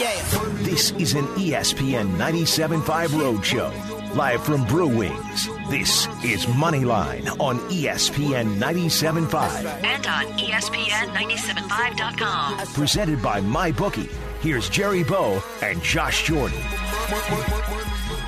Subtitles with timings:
[0.00, 3.70] This is an ESPN 97.5 Roadshow.
[4.16, 5.46] Live from Brew Wings.
[5.68, 9.66] This is Moneyline on ESPN 97.5.
[9.84, 12.66] and on E ESPN975.com.
[12.72, 14.08] Presented by MyBookie.
[14.40, 16.58] Here's Jerry Bow and Josh Jordan.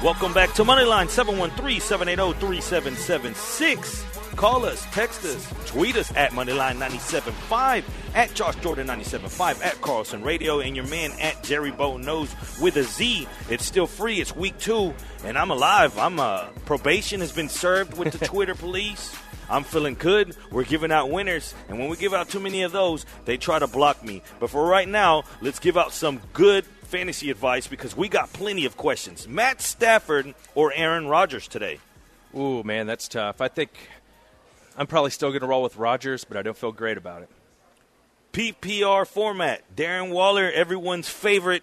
[0.02, 4.04] Welcome back to Moneyline 713-780-3776.
[4.36, 10.60] Call us, text us, tweet us at Moneyline975, at Josh Jordan 975, at Carlson Radio,
[10.60, 13.28] and your man at Jerry Bow knows with a Z.
[13.50, 14.20] It's still free.
[14.20, 15.96] It's week two, and I'm alive.
[15.98, 19.14] I'm uh, probation has been served with the Twitter police.
[19.50, 20.34] I'm feeling good.
[20.50, 23.58] We're giving out winners, and when we give out too many of those, they try
[23.58, 24.22] to block me.
[24.40, 28.64] But for right now, let's give out some good fantasy advice because we got plenty
[28.64, 29.28] of questions.
[29.28, 31.78] Matt Stafford or Aaron Rodgers today?
[32.34, 33.42] Ooh, man, that's tough.
[33.42, 33.70] I think
[34.76, 37.30] I'm probably still going to roll with Rodgers, but I don't feel great about it.
[38.32, 39.62] PPR format.
[39.76, 41.62] Darren Waller, everyone's favorite,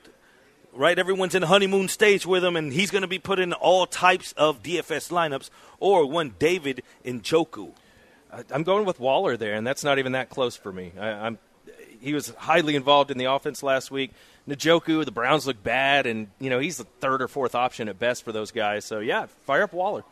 [0.71, 0.97] right?
[0.97, 3.85] Everyone's in the honeymoon stage with him, and he's going to be put in all
[3.85, 5.49] types of DFS lineups.
[5.79, 7.71] Or one David Njoku.
[8.51, 10.91] I'm going with Waller there, and that's not even that close for me.
[10.99, 11.39] I, I'm
[12.01, 14.11] he was highly involved in the offense last week.
[14.47, 17.99] Njoku, the Browns look bad, and you know he's the third or fourth option at
[17.99, 18.85] best for those guys.
[18.85, 20.03] So yeah, fire up Waller.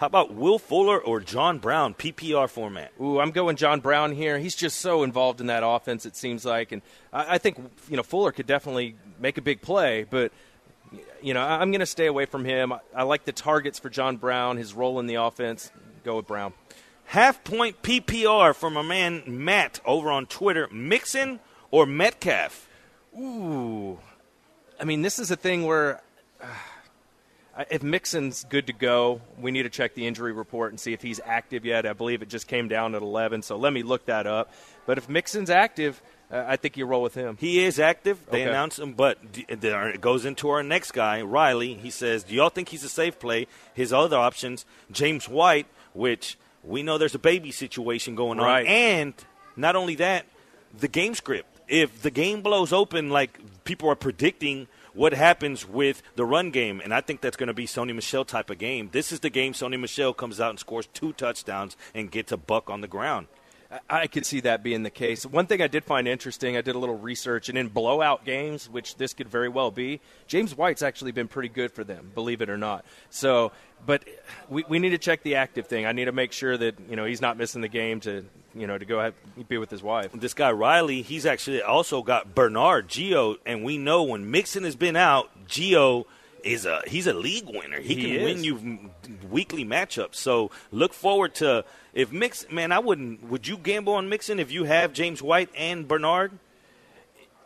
[0.00, 2.90] How about Will Fuller or John Brown, PPR format?
[2.98, 4.38] Ooh, I'm going John Brown here.
[4.38, 6.06] He's just so involved in that offense.
[6.06, 6.80] It seems like, and
[7.12, 7.58] I, I think
[7.90, 10.32] you know Fuller could definitely make a big play, but
[11.20, 12.72] you know I- I'm going to stay away from him.
[12.72, 15.70] I, I like the targets for John Brown, his role in the offense.
[16.02, 16.54] Go with Brown.
[17.04, 20.66] Half point PPR from a man Matt over on Twitter.
[20.72, 22.66] Mixon or Metcalf?
[23.18, 23.98] Ooh,
[24.80, 26.00] I mean, this is a thing where
[26.40, 26.46] uh,
[27.70, 31.02] if Mixon's good to go, we need to check the injury report and see if
[31.02, 31.86] he's active yet.
[31.86, 34.52] I believe it just came down at 11, so let me look that up.
[34.86, 36.00] But if Mixon's active,
[36.32, 37.36] uh, I think you roll with him.
[37.40, 38.18] He is active.
[38.30, 38.50] They Okay.
[38.50, 41.74] announced him, but it goes into our next guy, Riley.
[41.74, 46.38] He says, "Do y'all think he's a safe play?" His other options, James White, which
[46.62, 48.66] we know there's a baby situation going Right.
[48.66, 49.14] on, and
[49.56, 50.26] not only that,
[50.78, 51.48] the game script.
[51.68, 54.68] If the game blows open, like people are predicting.
[54.92, 56.80] What happens with the run game?
[56.82, 58.88] And I think that's going to be Sony Michel type of game.
[58.92, 62.36] This is the game Sony Michel comes out and scores two touchdowns and gets a
[62.36, 63.26] buck on the ground.
[63.88, 65.24] I- could see that being the case.
[65.24, 68.68] One thing I did find interesting, I did a little research, and in blowout games,
[68.68, 72.42] which this could very well be, James White's actually been pretty good for them, believe
[72.42, 72.84] it or not.
[73.10, 73.52] So,
[73.86, 74.04] but
[74.48, 75.86] we, we need to check the active thing.
[75.86, 78.24] I need to make sure that you know he's not missing the game to
[78.54, 79.14] you know to go have,
[79.48, 80.12] be with his wife.
[80.12, 84.76] this guy Riley, he's actually also got Bernard Gio, and we know when Mixon has
[84.76, 86.04] been out, Gio
[86.42, 87.80] is a he's a league winner.
[87.80, 88.24] He, He can is.
[88.24, 88.90] win you
[89.30, 90.14] weekly matchups.
[90.16, 93.24] So look forward to if Mix man, I wouldn't.
[93.30, 96.32] Would you gamble on Mixon if you have James White and Bernard?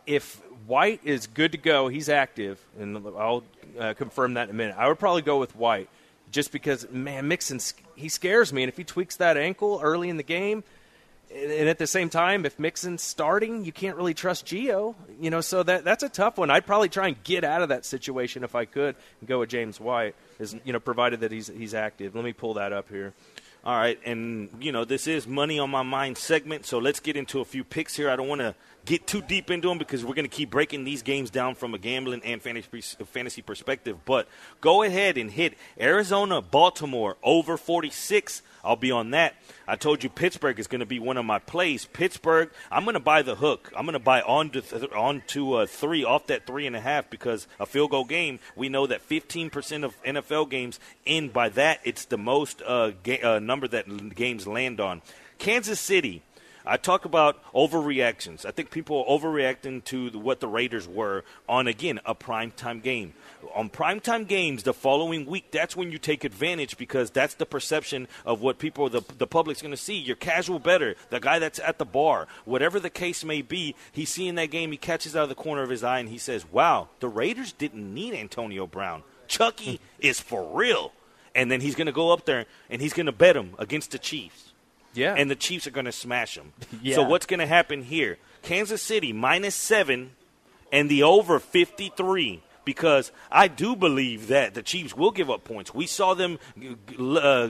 [0.05, 3.43] if White is good to go, he's active, and I'll
[3.79, 4.75] uh, confirm that in a minute.
[4.77, 5.89] I would probably go with White,
[6.31, 7.59] just because man, Mixon
[7.95, 10.63] he scares me, and if he tweaks that ankle early in the game,
[11.35, 15.41] and at the same time, if Mixon's starting, you can't really trust Gio, you know.
[15.41, 16.49] So that that's a tough one.
[16.49, 19.49] I'd probably try and get out of that situation if I could, and go with
[19.49, 22.15] James White, is you know, provided that he's he's active.
[22.15, 23.13] Let me pull that up here.
[23.65, 27.17] All right, and you know this is money on my mind segment, so let's get
[27.17, 28.09] into a few picks here.
[28.09, 30.83] I don't want to get too deep into them because we're going to keep breaking
[30.83, 33.97] these games down from a gambling and fantasy perspective.
[34.05, 34.27] But
[34.61, 38.41] go ahead and hit Arizona, Baltimore over 46.
[38.63, 39.35] I'll be on that.
[39.67, 41.85] I told you Pittsburgh is going to be one of my plays.
[41.85, 43.71] Pittsburgh, I'm going to buy the hook.
[43.75, 46.75] I'm going to buy on to th- on to uh, three off that three and
[46.75, 48.39] a half because a field goal game.
[48.55, 51.79] We know that 15% of NFL games end by that.
[51.83, 55.01] It's the most uh, ga- uh, number that games land on.
[55.37, 56.23] Kansas City.
[56.67, 58.45] I talk about overreactions.
[58.45, 62.81] I think people are overreacting to the, what the Raiders were on, again, a primetime
[62.81, 63.13] game.
[63.53, 68.07] On primetime games the following week, that's when you take advantage because that's the perception
[68.25, 69.95] of what people, the, the public's going to see.
[69.95, 74.09] Your casual better, the guy that's at the bar, whatever the case may be, he's
[74.09, 76.45] seeing that game, he catches out of the corner of his eye, and he says,
[76.51, 79.03] wow, the Raiders didn't need Antonio Brown.
[79.27, 80.91] Chucky is for real.
[81.35, 83.91] And then he's going to go up there and he's going to bet him against
[83.91, 84.53] the Chiefs
[84.95, 86.53] Yeah, and the Chiefs are going to smash them.
[86.81, 86.95] Yeah.
[86.95, 88.17] So what's going to happen here?
[88.41, 90.11] Kansas City minus seven,
[90.71, 92.41] and the over fifty three.
[92.63, 95.71] Because I do believe that the Chiefs will give up points.
[95.71, 96.39] We saw them,
[96.97, 97.49] uh,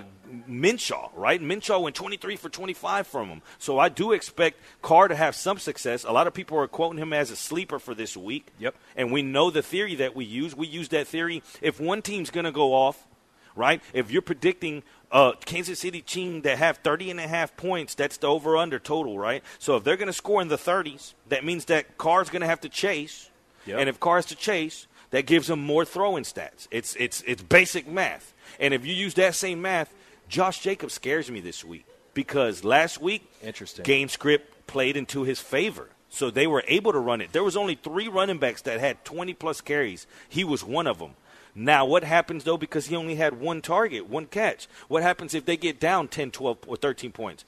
[0.50, 1.42] Minshew, right?
[1.42, 3.42] Minshew went 23 for 25 from them.
[3.58, 6.04] So I do expect Carr to have some success.
[6.04, 8.48] A lot of people are quoting him as a sleeper for this week.
[8.60, 8.76] Yep.
[8.98, 10.54] And we know the theory that we use.
[10.54, 11.42] We use that theory.
[11.62, 13.08] If one team's going to go off,
[13.56, 13.82] right?
[13.94, 18.18] If you're predicting a Kansas City team that have 30 and a half points, that's
[18.18, 19.44] the over under total, right?
[19.60, 22.48] So if they're going to score in the 30s, that means that Carr's going to
[22.48, 23.30] have to chase.
[23.66, 23.80] Yep.
[23.80, 26.68] And if cars to chase, that gives him more throwing stats.
[26.72, 28.34] It's it's it's basic math.
[28.60, 29.94] And if you use that same math,
[30.28, 33.84] Josh Jacobs scares me this week because last week, Interesting.
[33.84, 35.90] game script played into his favor.
[36.10, 37.34] So they were able to run it.
[37.34, 40.08] There was only three running backs that had 20 plus carries.
[40.30, 41.12] He was one of them.
[41.56, 44.68] Now, what happens though because he only had one target, one catch?
[44.90, 47.46] What happens if they get down 10, 12, or 13 points?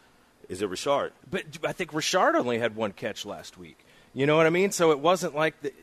[0.47, 1.11] Is it Richard?
[1.29, 3.85] But I think Richard only had one catch last week.
[4.13, 4.71] You know what I mean?
[4.71, 5.73] So it wasn't like the,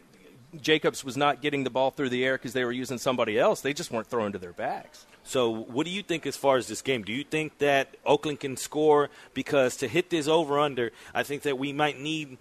[0.60, 3.60] Jacobs was not getting the ball through the air because they were using somebody else.
[3.60, 5.06] They just weren't throwing to their backs.
[5.26, 7.02] So, what do you think as far as this game?
[7.02, 9.08] Do you think that Oakland can score?
[9.32, 12.36] Because to hit this over under, I think that we might need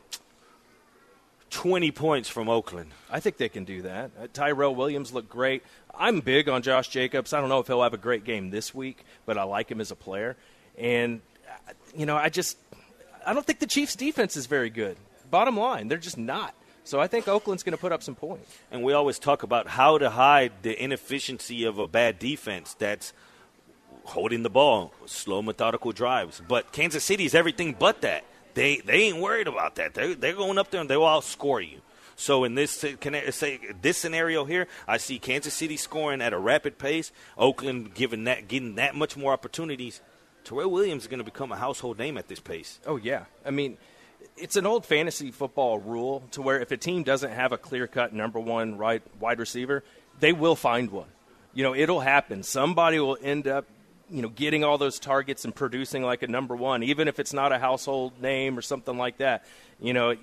[1.54, 2.92] 20 points from Oakland.
[3.10, 4.12] I think they can do that.
[4.20, 5.64] Uh, Tyrell Williams looked great.
[5.96, 7.32] I'm big on Josh Jacobs.
[7.32, 9.80] I don't know if he'll have a great game this week, but I like him
[9.80, 10.36] as a player.
[10.78, 12.58] And, uh, you know, I just
[13.26, 14.98] I don't think the Chiefs' defense is very good.
[15.30, 16.56] Bottom line, they're just not.
[16.84, 18.58] So I think Oakland's going to put up some points.
[18.72, 23.14] And we always talk about how to hide the inefficiency of a bad defense that's
[24.06, 26.42] holding the ball, slow, methodical drives.
[26.46, 28.26] But Kansas City is everything but that.
[28.54, 29.94] They they ain't worried about that.
[29.94, 31.80] They're, they're going up there and they will outscore you.
[32.16, 36.78] So in this say this scenario here, I see Kansas City scoring at a rapid
[36.78, 37.12] pace.
[37.38, 40.02] Oakland giving that getting that much more opportunities.
[40.44, 42.80] Tyrell Williams is going to become a household name at this pace.
[42.86, 43.78] Oh yeah, I mean,
[44.38, 47.88] it's an old fantasy football rule to where if a team doesn't have a clear
[47.88, 49.84] cut number one right wide receiver,
[50.20, 51.08] they will find one.
[51.54, 52.44] You know, it'll happen.
[52.44, 53.66] Somebody will end up,
[54.10, 57.34] you know, getting all those targets and producing like a number one, even if it's
[57.34, 59.44] not a household name or something like that.
[59.80, 60.16] You know,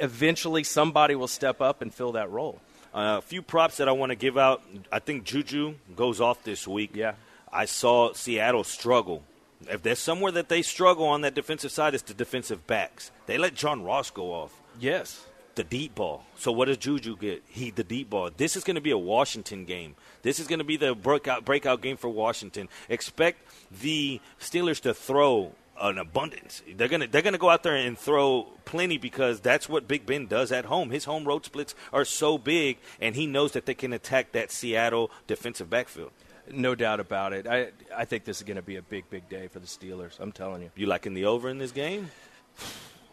[0.00, 2.60] eventually somebody will step up and fill that role.
[2.94, 4.62] Uh, a few props that I want to give out.
[4.90, 6.90] I think Juju goes off this week.
[6.94, 7.14] Yeah.
[7.52, 9.22] I saw Seattle struggle.
[9.68, 13.10] If there's somewhere that they struggle on that defensive side, it's the defensive backs.
[13.26, 15.26] They let John Ross go off Yes.
[15.56, 16.24] the deep ball.
[16.36, 17.42] So what does Juju get?
[17.48, 18.30] He the deep ball.
[18.36, 19.96] This is going to be a Washington game.
[20.22, 22.68] This is going to be the breakout breakout game for Washington.
[22.88, 23.40] Expect
[23.80, 26.62] the Steelers to throw an abundance.
[26.76, 30.26] They're gonna they're gonna go out there and throw plenty because that's what Big Ben
[30.26, 30.90] does at home.
[30.90, 34.50] His home road splits are so big, and he knows that they can attack that
[34.50, 36.10] Seattle defensive backfield.
[36.50, 37.46] No doubt about it.
[37.46, 40.18] I I think this is going to be a big, big day for the Steelers.
[40.18, 40.70] I'm telling you.
[40.74, 42.10] You liking the over in this game?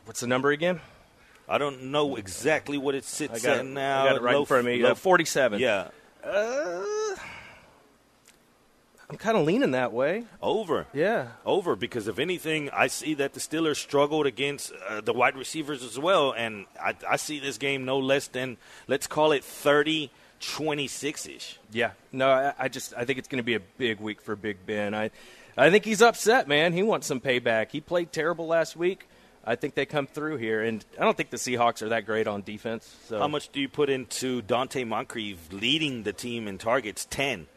[0.06, 0.80] What's the number again?
[1.48, 4.04] I don't know exactly what it I sits got, at it, now.
[4.04, 4.82] I got it right Low- in front of me.
[4.82, 5.60] low- Uh, 47.
[5.60, 5.90] Yeah,
[6.26, 7.16] Uh,
[9.10, 10.24] I'm kind of leaning that way.
[10.42, 10.88] over.
[10.94, 11.28] Yeah.
[11.46, 15.84] over because if anything, I see that the Steelers struggled against uh, the wide receivers
[15.84, 18.58] as well, and I, I see this game no less than
[18.88, 20.10] let's call it 30
[20.42, 21.60] 26 ish.
[21.72, 21.92] Yeah.
[22.12, 24.66] No, I, I just I think it's going to be a big week for Big
[24.66, 24.94] Ben.
[24.94, 25.12] I
[25.58, 26.74] I think he's upset, man.
[26.74, 27.72] He wants some payback.
[27.72, 29.08] He played terrible last week.
[29.46, 32.28] I think they come through here, and I don't think the Seahawks are that great
[32.28, 32.96] on defense.
[33.08, 37.06] So How much do you put into Donte Moncrief leading the team in targets?
[37.10, 37.48] 10.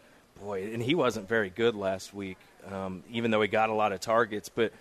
[0.40, 2.36] boy, and he wasn't very good last week,
[2.70, 4.48] um, even though he got a lot of targets.
[4.48, 4.72] But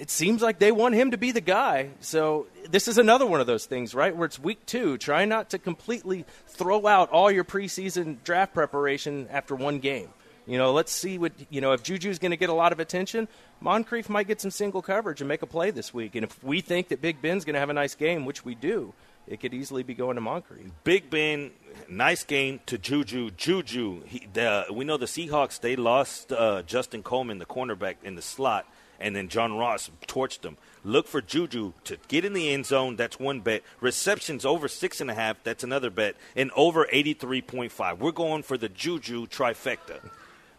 [0.00, 1.90] it seems like they want him to be the guy.
[2.00, 4.14] So this is another one of those things, right?
[4.16, 4.98] Where it's week two.
[4.98, 10.08] Try not to completely throw out all your preseason draft preparation after one game.
[10.48, 11.72] You know, let's see what you know.
[11.72, 13.28] If Juju's going to get a lot of attention,
[13.60, 16.14] Moncrief might get some single coverage and make a play this week.
[16.14, 18.54] And if we think that Big Ben's going to have a nice game, which we
[18.54, 18.94] do,
[19.26, 20.70] it could easily be going to Moncrief.
[20.84, 21.50] Big Ben,
[21.86, 23.30] nice game to Juju.
[23.32, 28.14] Juju, he, the, we know the Seahawks, they lost uh, Justin Coleman, the cornerback, in
[28.14, 28.66] the slot,
[28.98, 30.56] and then John Ross torched them.
[30.82, 32.96] Look for Juju to get in the end zone.
[32.96, 33.62] That's one bet.
[33.80, 35.36] Receptions over six and a half.
[35.44, 36.16] That's another bet.
[36.34, 37.98] And over 83.5.
[37.98, 40.00] We're going for the Juju trifecta.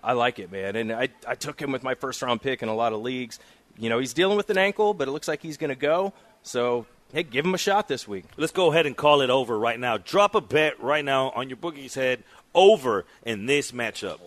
[0.04, 0.76] I like it, man.
[0.76, 3.40] And I, I took him with my first round pick in a lot of leagues.
[3.78, 6.14] You know, he's dealing with an ankle, but it looks like he's going to go.
[6.44, 8.26] So, hey, give him a shot this week.
[8.38, 9.98] Let's go ahead and call it over right now.
[9.98, 14.20] Drop a bet right now on your boogie's head over in this matchup.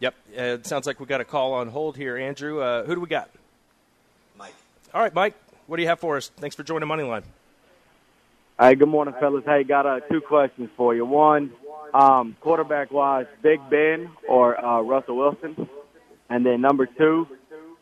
[0.00, 0.14] Yep.
[0.36, 2.60] Uh, it sounds like we got a call on hold here, Andrew.
[2.60, 3.30] Uh, who do we got?
[4.38, 4.54] Mike.
[4.92, 5.34] All right, Mike.
[5.66, 6.30] What do you have for us?
[6.36, 7.22] Thanks for joining Moneyline.
[8.58, 9.44] Hey, good morning, fellas.
[9.44, 11.04] Hey, got uh, two questions for you.
[11.04, 11.52] One,
[11.96, 15.68] um, quarterback wise, Big Ben or uh, Russell Wilson?
[16.28, 17.28] And then number two,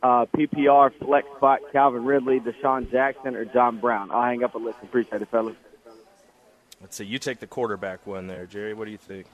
[0.03, 4.11] uh, PPR flex spot, Calvin Ridley, DeSean Jackson, or John Brown?
[4.11, 4.83] I'll hang up and listen.
[4.85, 5.57] Appreciate it, fellas.
[6.81, 7.05] Let's see.
[7.05, 8.75] You take the quarterback one there, Jerry.
[8.75, 9.27] What do you think?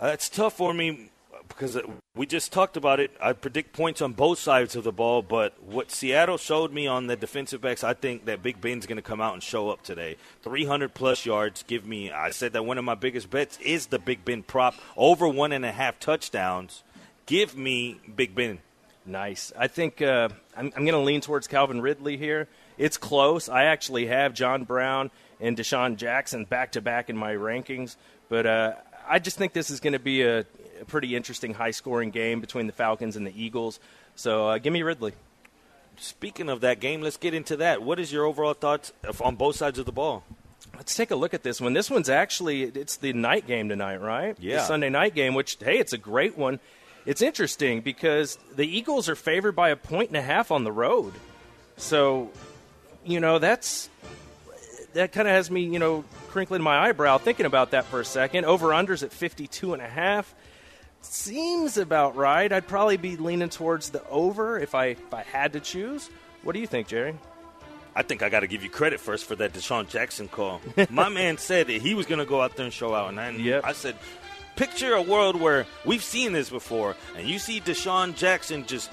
[0.00, 1.10] Uh, it's tough for me
[1.48, 1.78] because
[2.14, 3.10] we just talked about it.
[3.20, 7.06] I predict points on both sides of the ball, but what Seattle showed me on
[7.06, 9.82] the defensive backs, I think that Big Ben's going to come out and show up
[9.82, 10.16] today.
[10.42, 11.62] 300 plus yards.
[11.64, 14.74] Give me, I said that one of my biggest bets is the Big Ben prop
[14.96, 16.82] over one and a half touchdowns.
[17.26, 18.58] Give me Big Ben.
[19.06, 19.52] Nice.
[19.58, 22.48] I think uh, I'm, I'm going to lean towards Calvin Ridley here.
[22.78, 23.48] It's close.
[23.48, 25.10] I actually have John Brown
[25.40, 27.96] and DeSean Jackson back to back in my rankings,
[28.28, 28.72] but uh,
[29.06, 30.44] I just think this is going to be a,
[30.84, 33.80] a, pretty interesting, high scoring game between the Falcons and the Eagles.
[34.14, 35.12] So uh, give me Ridley.
[35.96, 37.82] Speaking of that game, let's get into that.
[37.82, 40.24] What is your overall thoughts on both sides of the ball?
[40.76, 41.72] Let's take a look at this one.
[41.72, 44.36] This one's actually it's the night game tonight, right?
[44.40, 44.56] Yeah.
[44.56, 46.58] The Sunday night game, which hey, it's a great one.
[47.06, 50.72] It's interesting because the Eagles are favored by a point and a half on the
[50.72, 51.12] road.
[51.76, 52.30] So,
[53.04, 53.88] you know, that's
[54.94, 58.04] that kind of has me, you know, crinkling my eyebrow thinking about that for a
[58.04, 58.44] second.
[58.44, 60.34] Over unders at 52 and a half.
[61.04, 62.50] Seems about right.
[62.52, 66.08] I'd probably be leaning towards the over if I if I had to choose.
[66.42, 67.14] What do you think, Jerry?
[67.94, 70.60] I think I got to give you credit first for that DeSean Jackson call.
[70.90, 73.20] My man said that he was going to go out there and show out, and
[73.20, 73.64] I, yep.
[73.64, 73.96] I said,
[74.56, 78.90] picture a world where we've seen this before, and you see DeSean Jackson just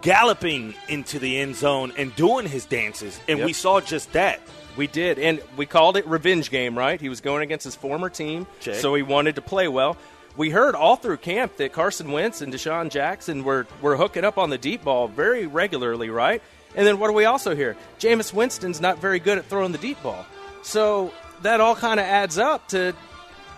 [0.00, 3.46] galloping into the end zone and doing his dances, and yep.
[3.46, 4.40] we saw just that.
[4.76, 6.98] We did, and we called it revenge game, right?
[6.98, 8.76] He was going against his former team, Check.
[8.76, 9.98] so he wanted to play well.
[10.36, 14.38] We heard all through camp that Carson Wentz and DeSean Jackson were, were hooking up
[14.38, 16.42] on the deep ball very regularly, right?
[16.74, 17.76] And then what do we also hear?
[17.98, 20.24] Jameis Winston's not very good at throwing the deep ball.
[20.62, 22.94] So that all kind of adds up to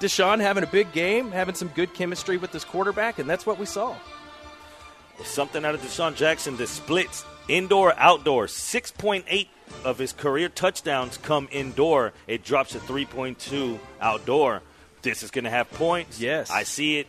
[0.00, 3.58] DeSean having a big game, having some good chemistry with this quarterback, and that's what
[3.58, 3.94] we saw.
[5.24, 8.46] Something out of DeSean Jackson that splits indoor, outdoor.
[8.46, 9.46] 6.8
[9.84, 12.12] of his career touchdowns come indoor.
[12.26, 14.62] It drops to 3.2 outdoor.
[15.02, 16.20] This is going to have points.
[16.20, 16.50] Yes.
[16.50, 17.06] I see it.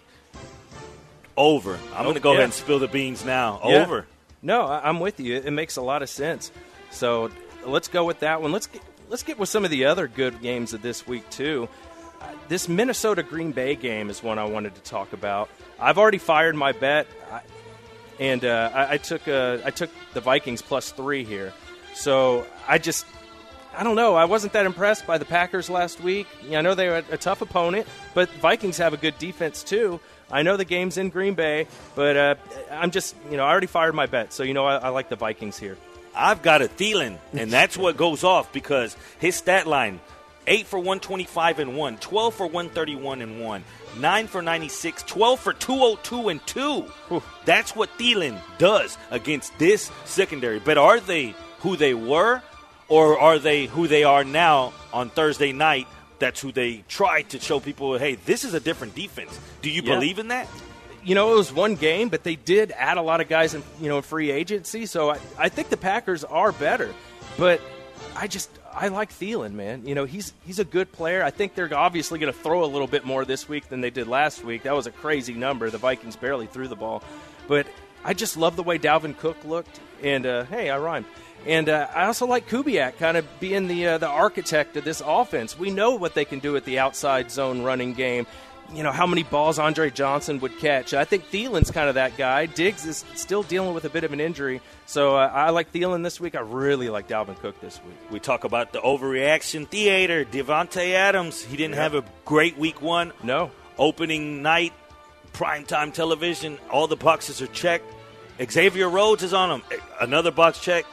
[1.35, 1.73] Over.
[1.93, 2.35] I'm Oh, going to go yeah.
[2.37, 3.59] ahead and spill the beans now.
[3.65, 3.83] Yeah.
[3.83, 4.05] Over.
[4.41, 5.35] No, I'm with you.
[5.37, 6.51] It makes a lot of sense.
[6.91, 7.31] So
[7.65, 8.51] let's go with that one.
[8.51, 11.69] Let's get, let's get with some of the other good games of this week too.
[12.21, 15.49] Uh, this Minnesota Green Bay game is one I wanted to talk about.
[15.79, 17.41] I've already fired my bet, I,
[18.19, 21.51] and uh, I, I took uh, I took the Vikings plus three here.
[21.95, 23.05] So I just
[23.75, 24.15] I don't know.
[24.15, 26.27] I wasn't that impressed by the Packers last week.
[26.51, 29.99] I know they were a tough opponent, but Vikings have a good defense too.
[30.31, 32.35] I know the game's in Green Bay, but uh,
[32.71, 35.09] I'm just you know I already fired my bet, so you know I, I like
[35.09, 35.77] the Vikings here.
[36.15, 39.99] I've got a Thielen, and that's what goes off because his stat line
[40.47, 43.63] 8 for 125 and 1, 12 for 131 and 1,
[43.99, 46.85] 9 for 96, 12 for 202 and 2.
[47.45, 50.59] That's what Thielen does against this secondary.
[50.59, 52.41] But are they who they were,
[52.87, 55.87] or are they who they are now on Thursday night?
[56.19, 59.37] That's who they tried to show people, hey, this is a different defense.
[59.61, 59.95] Do you Yeah.
[59.95, 60.47] believe in that?
[61.05, 63.61] you know, it was one game, but they did add a lot of guys in,
[63.81, 64.85] you know, free agency.
[64.85, 66.93] So I, I think the Packers are better,
[67.37, 67.59] but
[68.15, 69.85] I just I like Thielen, man.
[69.85, 71.21] You know, he's he's a good player.
[71.21, 73.89] I think they're obviously going to throw a little bit more this week than they
[73.89, 74.63] did last week.
[74.63, 75.69] That was a crazy number.
[75.69, 77.03] The Vikings barely threw the ball,
[77.49, 77.67] but
[78.05, 79.81] I just love the way Dalvin Cook looked.
[80.01, 81.05] And uh, hey, I rhymed.
[81.45, 85.01] And uh, I also like Kubiak kind of being the uh, the architect of this
[85.05, 85.57] offense.
[85.57, 88.25] We know what they can do at the outside zone running game
[88.73, 90.93] you know how many balls Andre Johnson would catch.
[90.93, 92.45] I think Thielen's kind of that guy.
[92.45, 96.03] Diggs is still dealing with a bit of an injury, so uh, I like Thielen
[96.03, 96.35] this week.
[96.35, 97.97] I really like Dalvin Cook this week.
[98.11, 100.25] We talk about the overreaction theater.
[100.25, 103.13] Davante Adams, he didn't have a great week one.
[103.21, 104.73] No, Opening night,
[105.33, 107.85] primetime television, all the boxes are checked.
[108.43, 109.63] Xavier Rhodes is on him.
[109.99, 110.85] Another box check.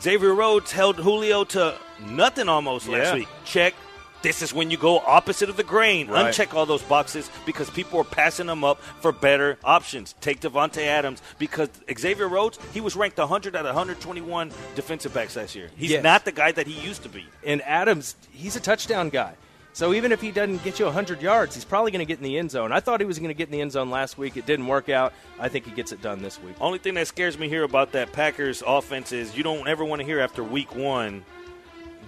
[0.00, 3.28] Xavier Rhodes held Julio to nothing almost last week.
[3.44, 3.74] Check.
[4.22, 6.08] This is when you go opposite of the grain.
[6.08, 6.32] Right.
[6.34, 10.14] Uncheck all those boxes because people are passing them up for better options.
[10.22, 15.36] Take Davante Adams because Xavier Rhodes, he was ranked 100 out of 121 defensive backs
[15.36, 15.68] last year.
[15.76, 16.02] He's Yes.
[16.02, 17.26] not the guy that he used to be.
[17.44, 19.34] and Adams, he's a touchdown guy.
[19.74, 22.24] So even if he doesn't get you 100 yards, he's probably going to get in
[22.24, 22.70] the end zone.
[22.70, 24.36] I thought he was going to get in the end zone last week.
[24.36, 25.12] It didn't work out.
[25.40, 26.54] I think he gets it done this week.
[26.60, 30.00] Only thing that scares me here about that Packers offense is you don't ever want
[30.00, 31.24] to hear after week one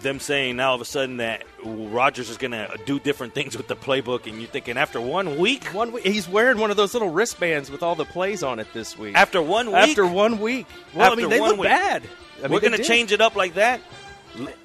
[0.03, 3.57] them saying now all of a sudden that Rodgers is going to do different things
[3.57, 6.77] with the playbook, and you're thinking after one week, One week, he's wearing one of
[6.77, 9.17] those little wristbands with all the plays on it this week.
[9.17, 11.69] after one week, After one week, well, After I mean they look week.
[11.69, 12.03] bad.
[12.39, 13.81] I mean, we're going to change it up like that.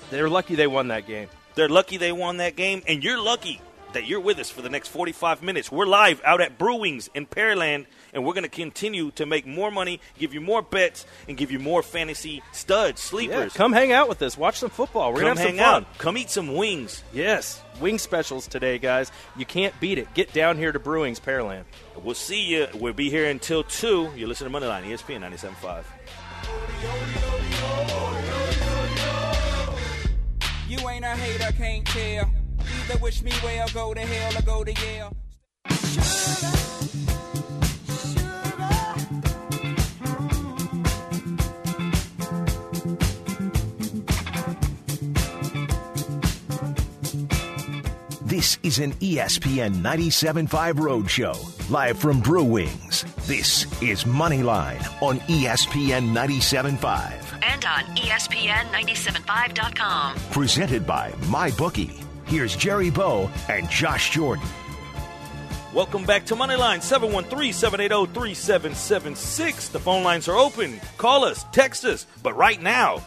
[0.10, 1.30] They're lucky they won that game.
[1.56, 3.62] They're lucky they won that game, and you're lucky
[3.94, 5.70] that you're with us for the next 45 minutes.
[5.70, 9.70] We're live out at Brewings in Pearland, and we're going to continue to make more
[9.70, 13.54] money, give you more bets, and give you more fantasy studs, Yeah, sleepers.
[13.54, 14.38] come hang out with us.
[14.38, 15.12] Watch some football.
[15.12, 15.84] We're gonna have hang some fun.
[15.84, 15.98] out.
[15.98, 17.04] Come eat some wings.
[17.12, 19.12] Yes, wing specials today, guys.
[19.36, 20.14] You can't beat it.
[20.14, 21.66] Get down here to Brewings Pearland.
[22.02, 22.68] We'll see you.
[22.74, 24.12] We'll be here until 2.
[24.16, 25.84] You listen to Moneyline, ESPN 97.5.
[30.72, 32.32] You ain't a hater, can't tell.
[32.60, 35.14] Either wish me well, go to hell or go to Yale.
[48.24, 53.04] This is an ESPN 97.5 Roadshow, live from Brewings.
[53.28, 60.16] This is Moneyline on ESPN 97.5 and on E ESPN975.com.
[60.32, 62.04] Presented by MyBookie.
[62.26, 64.46] Here's Jerry Bow and Josh Jordan.
[65.74, 69.72] Welcome back to Moneyline 713-780-3776.
[69.72, 70.82] The phone lines are open.
[70.98, 72.06] Call us, text us.
[72.22, 73.02] But right now,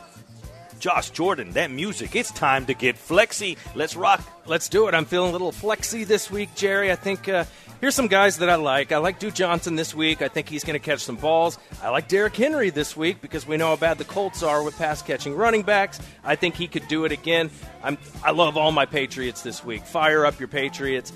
[0.78, 3.56] Josh Jordan, that music, it's time to get flexy.
[3.74, 4.22] Let's rock.
[4.46, 4.94] Let's do it.
[4.94, 6.92] I'm feeling a little flexy this week, Jerry.
[6.92, 7.44] I think uh,
[7.80, 8.92] here's some guys that I like.
[8.92, 10.20] I like Duke Johnson this week.
[10.20, 11.58] I think he's going to catch some balls.
[11.82, 14.76] I like Derrick Henry this week because we know how bad the Colts are with
[14.76, 15.98] pass catching running backs.
[16.22, 17.50] I think he could do it again.
[17.82, 19.82] I'm, I love all my Patriots this week.
[19.84, 21.12] Fire up your Patriots.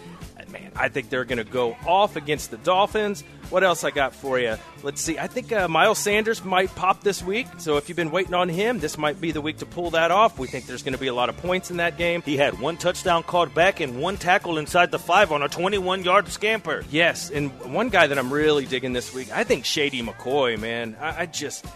[0.51, 3.23] Man, I think they're going to go off against the Dolphins.
[3.51, 4.57] What else I got for you?
[4.83, 5.19] Let's see.
[5.19, 7.47] I think uh, Miles Sanders might pop this week.
[7.59, 10.11] So if you've been waiting on him, this might be the week to pull that
[10.11, 10.39] off.
[10.39, 12.23] We think there's going to be a lot of points in that game.
[12.23, 16.29] He had one touchdown called back and one tackle inside the five on a 21-yard
[16.29, 16.85] scamper.
[16.91, 20.97] Yes, and one guy that I'm really digging this week, I think Shady McCoy, man.
[21.01, 21.67] I, I just.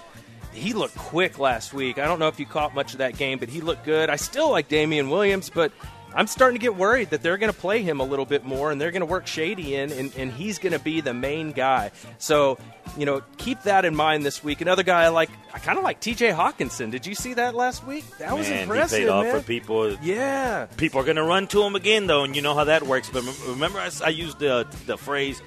[0.55, 1.99] He looked quick last week.
[1.99, 4.11] I don't know if you caught much of that game, but he looked good.
[4.11, 5.73] I still like Damien Williams, but
[6.15, 8.71] I'm starting to get worried that they're going to play him a little bit more
[8.71, 11.53] and they're going to work Shady in, and, and he's going to be the main
[11.53, 11.91] guy.
[12.19, 12.59] So,
[12.97, 14.61] you know, keep that in mind this week.
[14.61, 16.91] Another guy I like, I kind of like TJ Hockenson.
[16.91, 18.05] Did you see that last week?
[18.19, 18.99] That was Man, impressive.
[18.99, 19.41] he paid off man.
[19.41, 19.95] for people.
[20.03, 20.67] Yeah.
[20.77, 23.09] People are going to run to him again, though, and you know how that works.
[23.11, 25.41] But rem- remember, I used the the phrase.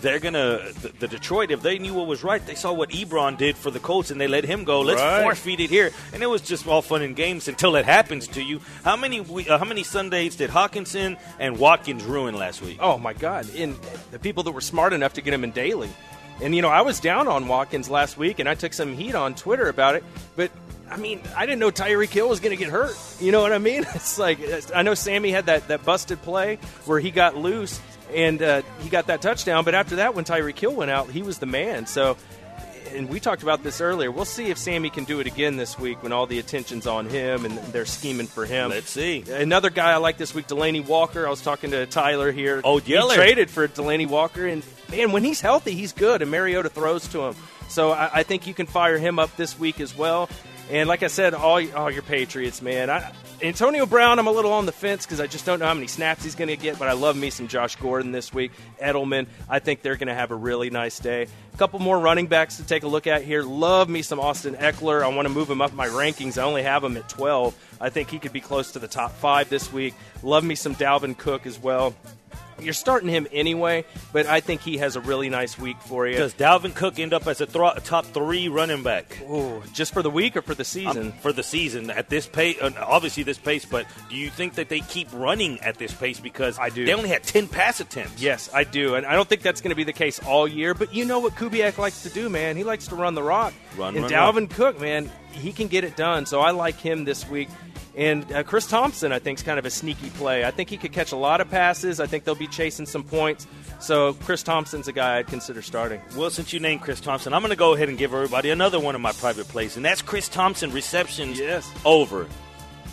[0.00, 1.50] They're gonna the, the Detroit.
[1.50, 4.20] If they knew what was right, they saw what Ebron did for the Colts, and
[4.20, 4.80] they let him go.
[4.80, 5.22] Let's Right.
[5.22, 8.28] force feed it here, and it was just all fun and games until it happens
[8.28, 8.60] to you.
[8.84, 12.78] How many we- uh, how many Sundays did Hockenson and Watkins ruin last week?
[12.80, 13.46] Oh my God!
[13.56, 13.76] And
[14.12, 15.90] the people that were smart enough to get him in daily,
[16.42, 19.14] and you know I was down on Watkins last week, and I took some heat
[19.14, 20.04] on Twitter about it.
[20.36, 20.50] But
[20.90, 22.96] I mean, I didn't know Tyreek Hill was going to get hurt.
[23.20, 23.84] You know what I mean?
[23.94, 24.38] It's like
[24.74, 27.78] I know Sammy had that that busted play where he got loose
[28.14, 29.64] and uh, he got that touchdown.
[29.64, 31.86] But after that, when Tyreek Hill went out, he was the man.
[31.86, 32.16] So.
[32.94, 34.10] And we talked about this earlier.
[34.10, 37.04] We'll see if Sammy can do it again this week when all the attention's on
[37.04, 38.70] him and they're scheming for him.
[38.70, 39.24] Let's see.
[39.30, 41.26] Another guy I like this week, Delanie Walker.
[41.26, 42.62] I was talking to Tyler here.
[42.64, 42.78] Oh,
[43.10, 47.06] He traded for Delanie Walker, and man, when he's healthy, he's good, and Mariota throws
[47.08, 47.34] to him.
[47.68, 50.30] So I, I think you can fire him up this week as well.
[50.70, 52.88] And like I said, all, all your Patriots, man.
[52.88, 55.74] I, Antonio Brown, I'm a little on the fence because I just don't know how
[55.74, 58.50] many snaps he's going to get, but I love me some Josh Gordon this week.
[58.82, 61.28] Edelman, I think they're going to have a really nice day.
[61.54, 63.44] A couple more running backs to take a look at here.
[63.44, 65.02] Love me some Austin Ekeler.
[65.02, 66.36] I want to move him up my rankings.
[66.36, 67.56] I only have him at 12.
[67.80, 69.94] I think he could be close to the top five this week.
[70.24, 71.94] Love me some Dalvin Cook as well.
[72.60, 76.16] You're starting him anyway, but I think he has a really nice week for you.
[76.18, 79.18] Does Dalvin Cook end up as a thro- top three running back?
[79.30, 81.12] Ooh, just for the week or for the Um, season?
[81.20, 83.64] for the season at this pace, uh, obviously this pace.
[83.64, 86.84] But do you think that they keep running at this pace because I do.
[86.84, 88.20] They only had ten pass attempts.
[88.20, 90.74] Yes, I do, and I don't think that's going to be the case all year.
[90.74, 92.56] But you know what Kubiak likes to do, man?
[92.56, 93.52] He likes to run the rock.
[93.76, 96.26] Run, and run, Dalvin Cook, man, he can get it done.
[96.26, 97.48] So I like him this week.
[97.96, 100.44] And uh, Chris Thompson, I think, is kind of a sneaky play.
[100.44, 101.98] I think he could catch a lot of passes.
[101.98, 103.48] I think they'll be chasing some points.
[103.80, 106.00] So Chris Thompson's a guy I'd consider starting.
[106.16, 108.78] Well, since you named Chris Thompson, I'm going to go ahead and give everybody another
[108.78, 111.68] one of my private plays, and that's Chris Thompson receptions Yes.
[111.84, 112.28] over.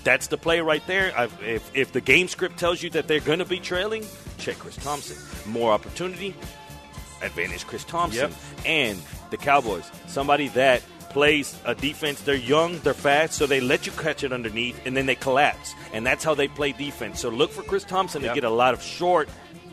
[0.04, 1.14] That's the play right there.
[1.16, 4.06] I've, if, if the game script tells you that they're going to be trailing,
[4.40, 5.18] check Chris Thompson.
[5.52, 6.36] More opportunity,
[7.22, 8.30] advantage Chris Thompson.
[8.32, 8.40] Yep.
[8.66, 9.00] And
[9.32, 10.82] the Cowboys, somebody that
[11.16, 12.20] plays a defense.
[12.24, 15.74] They're young, they're fast, so they let you catch it underneath, and then they collapse.
[15.94, 17.22] And that's how they play defense.
[17.22, 18.32] So look for Chris Thompson Yep.
[18.32, 19.30] to get a lot of short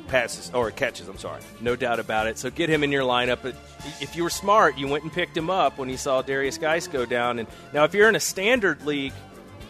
[0.07, 1.41] passes, or catches, I'm sorry.
[1.61, 2.39] No doubt about it.
[2.39, 3.39] So get him in your lineup.
[3.43, 3.57] But
[4.01, 6.87] if you were smart, you went and picked him up when you saw Derrius Guice
[6.87, 7.41] go down.
[7.41, 9.13] And now, if you're in a standard league,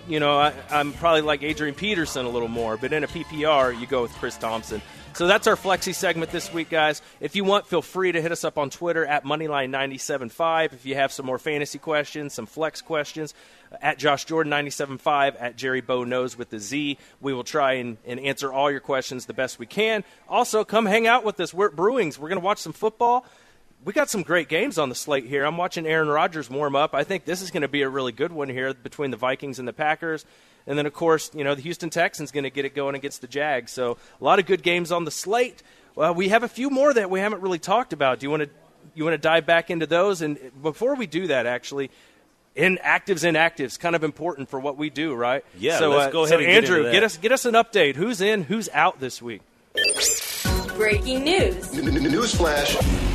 [0.06, 2.76] you know I, I'm probably like Adrian Peterson a little more.
[2.76, 4.82] But in a PPR, you go with Chris Thompson.
[5.14, 7.02] So that's our flexi segment this week, guys.
[7.20, 10.72] If you want, feel free to hit us up on Twitter at Moneyline975.
[10.72, 13.34] If you have some more fantasy questions, some flex questions,
[13.70, 16.96] uh, at Josh Jordan 975 at Jerry Bow Knows with the Z.
[17.20, 20.02] We will try and, and answer all your questions the best we can.
[20.30, 21.52] Also, come hang out with us.
[21.52, 22.16] We're at Brewings.
[22.16, 23.26] We're going to watch some football.
[23.84, 25.44] We got some great games on the slate here.
[25.44, 26.94] I'm watching Aaron Rodgers warm up.
[26.94, 29.58] I think this is going to be a really good one here between the Vikings
[29.58, 30.24] and the Packers.
[30.66, 33.20] And then, of course, you know, the Houston Texans going to get it going against
[33.20, 33.72] the Jags.
[33.72, 35.62] So a lot of good games on the slate.
[35.94, 38.20] Well, we have a few more that we haven't really talked about.
[38.20, 38.50] Do you want to
[38.94, 40.22] you want to dive back into those?
[40.22, 41.90] And before we do that, actually,
[42.56, 45.44] inactives inactives kind of important for what we do, right?
[45.58, 46.92] Yeah, So, let's uh, go so ahead and get Andrew, into that.
[46.92, 47.96] get us get us an update.
[47.96, 48.42] Who's in?
[48.44, 49.42] Who's out this week?
[50.76, 51.70] Breaking news.
[51.72, 53.11] Newsflash.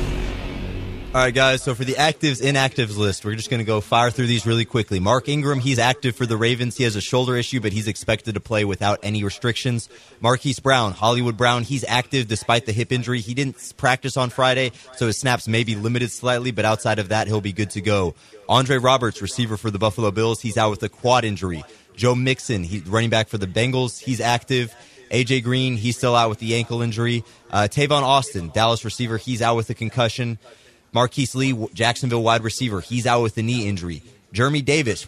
[1.15, 1.63] All right, guys.
[1.63, 4.65] So for the actives, inactives list, we're just going to go fire through these really
[4.65, 5.00] quickly.
[5.00, 6.76] Mark Ingram, he's active for the Ravens.
[6.76, 9.88] He has a shoulder issue, but he's expected to play without any restrictions.
[10.20, 13.22] Marquise Brown, Hollywood Brown, he's active despite the hip injury.
[13.22, 17.10] He didn't practice on Friday, so his snaps may be limited slightly, but outside of
[17.10, 18.13] that, he'll be good to go.
[18.50, 21.63] Andre Roberts, receiver for the Buffalo Bills, he's out with a quad injury.
[21.96, 24.76] Joe Mixon, he's running back for the Bengals, he's active.
[25.10, 27.24] AJ Green, he's still out with the ankle injury.
[27.50, 30.38] Uh, Tavon Austin, Dallas receiver, he's out with a concussion.
[30.93, 34.02] Marqise Lee, Jacksonville wide receiver, he's out with a knee injury.
[34.34, 35.08] Jeremy Davis,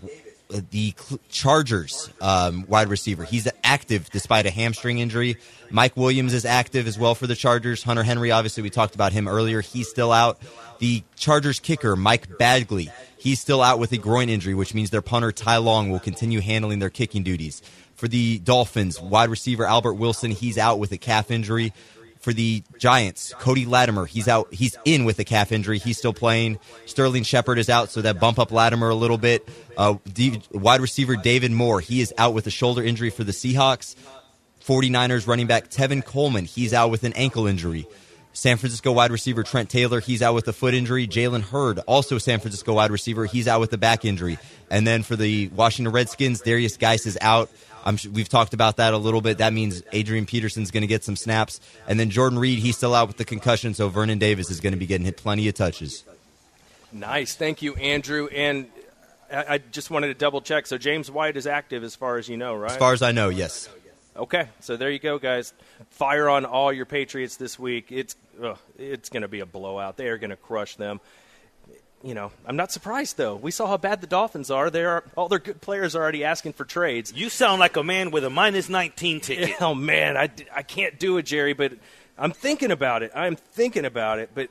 [0.71, 0.93] the
[1.29, 5.37] Chargers um, wide receiver, he's active despite a hamstring injury.
[5.69, 7.83] Mike Williams is active as well for the Chargers.
[7.83, 9.61] Hunter Henry, obviously, we talked about him earlier.
[9.61, 10.39] He's still out.
[10.79, 15.01] The Chargers kicker, Mike Badgley, he's still out with a groin injury, which means their
[15.01, 17.61] punter, Ty Long, will continue handling their kicking duties.
[17.95, 21.73] For the Dolphins, wide receiver Albert Wilson, he's out with a calf injury
[22.19, 23.33] for the Giants.
[23.39, 24.53] Cody Latimer, he's out.
[24.53, 25.79] He's in with a calf injury.
[25.79, 26.59] He's still playing.
[26.85, 29.47] Sterling Shepard is out, so that bump up Latimer a little bit.
[29.77, 33.31] Uh, D- wide receiver David Moore, he is out with a shoulder injury for the
[33.31, 33.95] Seahawks.
[34.65, 37.87] 49ers running back Tevin Coleman, he's out with an ankle injury.
[38.33, 41.07] San Francisco wide receiver Trent Taylor, he's out with a foot injury.
[41.07, 44.37] Jalen Hurd, also San Francisco wide receiver, he's out with a back injury.
[44.69, 47.49] And then for the Washington Redskins, Derrius Guice is out
[47.83, 49.39] I'm, we've talked about that a little bit.
[49.39, 52.95] That means Adrian Peterson's going to get some snaps, and then Jordan Reed he's still
[52.95, 55.55] out with the concussion, so Vernon Davis is going to be getting hit plenty of
[55.55, 56.03] touches.
[56.91, 58.27] Nice, thank you, Andrew.
[58.27, 58.67] And
[59.31, 60.67] I, I just wanted to double check.
[60.67, 62.71] So James White is active, as far as you know, right?
[62.71, 63.69] As far as I know, yes.
[64.15, 65.53] Okay, so there you go, guys.
[65.91, 67.91] Fire on all your Patriots this week.
[67.91, 69.97] It's ugh, it's going to be a blowout.
[69.97, 70.99] They are going to crush them
[72.03, 73.35] you know, I'm not surprised though.
[73.35, 74.69] We saw how bad the Dolphins are.
[74.69, 77.11] They are all their good players are already asking for trades.
[77.13, 79.55] You sound like a man with a minus 19 ticket.
[79.61, 81.53] oh man, I, I can't do it, Jerry.
[81.53, 81.73] But
[82.17, 83.11] I'm thinking about it.
[83.13, 84.31] I'm thinking about it.
[84.33, 84.49] But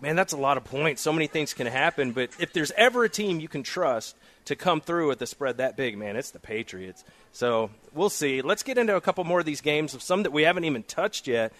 [0.00, 1.00] man, that's a lot of points.
[1.00, 2.12] So many things can happen.
[2.12, 4.14] But if there's ever a team you can trust
[4.46, 7.02] to come through with a spread that big, man, it's the Patriots.
[7.32, 8.42] So we'll see.
[8.42, 10.82] Let's get into a couple more of these games of some that we haven't even
[10.82, 11.52] touched yet.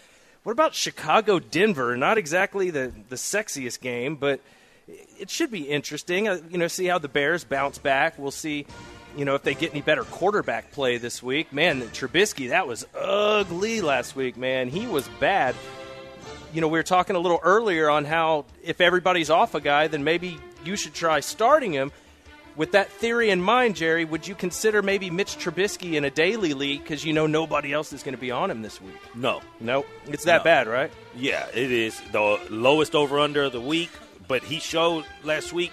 [0.42, 1.96] What about Chicago Denver?
[1.96, 4.40] Not exactly the the sexiest game, but
[5.18, 6.28] it should be interesting.
[6.28, 8.18] Uh, you know, see how the Bears bounce back.
[8.18, 8.66] We'll see,
[9.16, 11.52] you know, if they get any better quarterback play this week.
[11.52, 14.36] Man, Trubisky, that was ugly last week.
[14.36, 15.54] Man, he was bad.
[16.52, 19.86] You know, we were talking a little earlier on how if everybody's off a guy,
[19.86, 21.92] then maybe you should try starting him.
[22.56, 26.52] With that theory in mind, Jerry, would you consider maybe Mitch Trubisky in a daily
[26.52, 28.96] league because you know nobody else is going to be on him this week?
[29.14, 30.44] No, no, it's that no.
[30.44, 30.90] bad, right?
[31.16, 33.90] Yeah, it is the lowest over under of the week
[34.30, 35.72] but he showed last week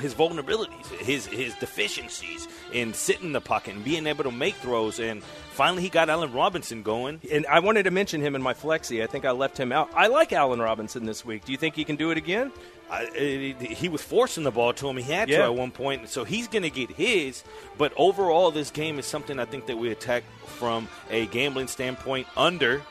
[0.00, 4.54] his vulnerabilities, his his deficiencies in sitting in the pocket and being able to make
[4.54, 4.98] throws.
[4.98, 7.20] And finally, he got Allen Robinson going.
[7.30, 9.02] And I wanted to mention him in my flexi.
[9.02, 9.90] I think I left him out.
[9.94, 11.44] I like Allen Robinson this week.
[11.44, 12.52] Do you think he can do it again?
[12.90, 14.96] I, it, he was forcing the ball to him.
[14.96, 15.38] He had yeah.
[15.38, 17.44] to at one point, so he's going to get his.
[17.76, 22.28] But overall, this game is something I think that we attack from a gambling standpoint.
[22.34, 22.82] Under,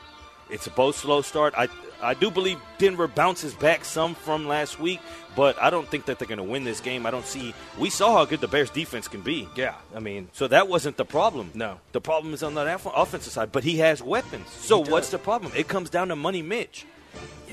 [0.50, 1.54] it's a both slow start.
[1.56, 1.68] I
[2.02, 5.00] I do believe Denver bounces back some from last week,
[5.34, 7.06] but I don't think that they're going to win this game.
[7.06, 7.54] I don't see.
[7.78, 9.48] We saw how good the Bears' defense can be.
[9.56, 11.50] Yeah, I mean, so that wasn't the problem.
[11.54, 13.52] No, the problem is on that offensive side.
[13.52, 14.50] But he has weapons.
[14.50, 15.52] So what's the problem?
[15.56, 16.84] It comes down to Money Mitch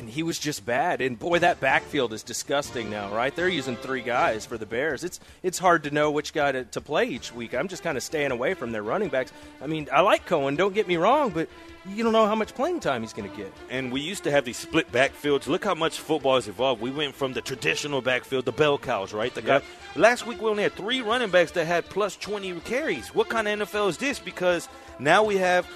[0.02, 1.00] and he was just bad.
[1.00, 3.34] And boy, that backfield is disgusting now, right?
[3.34, 5.04] They're using three guys for the Bears.
[5.04, 7.54] It's it's hard to know which guy to, to play each week.
[7.54, 9.32] I'm just kind of staying away from their running backs.
[9.62, 11.48] I mean, I like Cohen, don't get me wrong, but
[11.88, 13.54] you don't know how much playing time he's going to get.
[13.70, 15.48] And we used to have these split backfields.
[15.48, 16.82] Look how much football has evolved.
[16.82, 19.34] We went from the traditional backfield, the bell cows, right?
[19.34, 19.62] The yep.
[19.62, 20.00] guy.
[20.00, 23.14] Last week we only had three running backs that had plus 20 carries.
[23.14, 24.20] What kind of NFL is this?
[24.20, 24.68] Because
[25.00, 25.68] now we have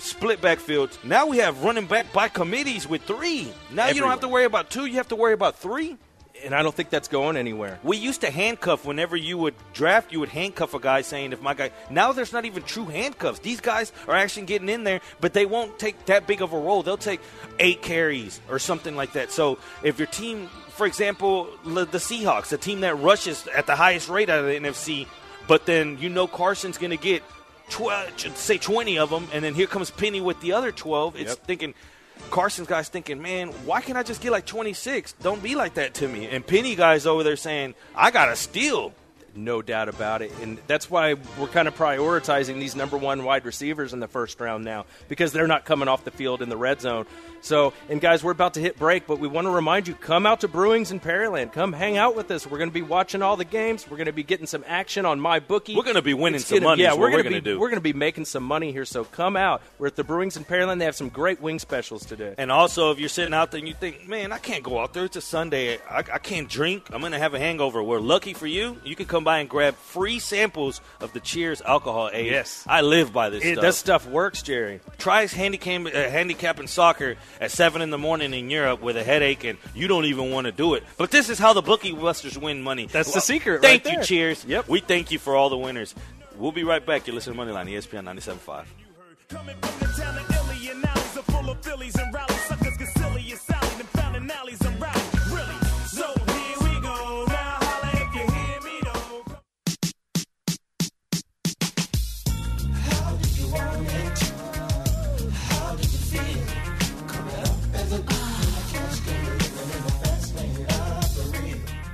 [0.00, 1.02] split backfields.
[1.04, 3.52] Now we have running back by committees with three.
[3.70, 3.94] Now Everywhere.
[3.94, 5.96] you don't have to worry about two, you have to worry about three.
[6.42, 7.78] And I don't think that's going anywhere.
[7.82, 11.42] We used to handcuff whenever you would draft, you would handcuff a guy saying, if
[11.42, 11.70] my guy.
[11.90, 13.40] Now there's not even true handcuffs.
[13.40, 16.58] These guys are actually getting in there, but they won't take that big of a
[16.58, 16.82] role.
[16.82, 17.20] They'll take
[17.58, 19.30] eight carries or something like that.
[19.30, 24.08] So if your team, for example, the Seahawks, the team that rushes at the highest
[24.08, 25.06] rate out of the NFC,
[25.46, 27.22] but then you know Carson's going to get
[27.70, 31.16] 12, say 20 of them, and then here comes Penny with the other 12.
[31.16, 31.38] It's yep.
[31.46, 31.74] thinking,
[32.30, 35.14] Carson's guys thinking, man, why can't I just get like 26?
[35.14, 36.28] Don't be like that to me.
[36.28, 38.92] And Penny guys over there saying, I got to steal.
[39.34, 40.32] No doubt about it.
[40.42, 44.40] And that's why we're kind of prioritizing these number one wide receivers in the first
[44.40, 47.06] round now because they're not coming off the field in the red zone.
[47.42, 50.26] So, and guys, we're about to hit break, but we want to remind you come
[50.26, 51.52] out to Brewings in Pearland.
[51.54, 52.46] Come hang out with us.
[52.46, 53.88] We're going to be watching all the games.
[53.88, 55.74] We're going to be getting some action on my bookie.
[55.74, 56.82] We're going to be winning It's some gonna- money.
[56.82, 57.58] Yeah, we're going to do.
[57.58, 58.84] we're going to be making some money here.
[58.84, 59.62] So come out.
[59.78, 60.80] We're at the Brewings in Pearland.
[60.80, 62.34] They have some great wing specials today.
[62.36, 64.92] And also, if you're sitting out there and you think, man, I can't go out
[64.92, 65.06] there.
[65.06, 65.78] It's a Sunday.
[65.88, 66.90] I, I can't drink.
[66.92, 67.82] I'm going to have a hangover.
[67.82, 68.76] We're lucky for you.
[68.84, 72.26] You can come by and grab free samples of the Cheers alcohol aid.
[72.26, 72.64] Yes.
[72.68, 73.62] I live by this It, stuff.
[73.62, 74.80] that stuff works, Jerry.
[74.98, 79.44] Try handicap, uh, handicapping soccer at 7 in the morning in Europe with a headache
[79.44, 80.84] and you don't even want to do it.
[80.96, 82.86] But this is how the bookie busters win money.
[82.86, 84.02] That's the secret Thank right you.
[84.04, 84.44] Cheers.
[84.46, 84.68] Yep.
[84.68, 85.94] We thank you for all the winners.
[86.36, 87.06] We'll be right back.
[87.06, 88.64] You're listening to Moneyline, ESPN 97.5.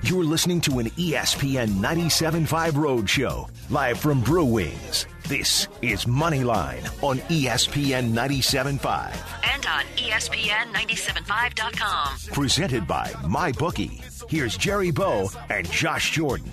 [0.06, 5.08] You're listening to an ESPN 97.5 Roadshow, live from Brew Wings.
[5.26, 9.16] This is Moneyline on ESPN 97.5,
[9.52, 12.18] and on E ESPN975.com.
[12.32, 14.30] presented by MyBookie.
[14.30, 16.52] Here's Jerry Bow and Josh Jordan.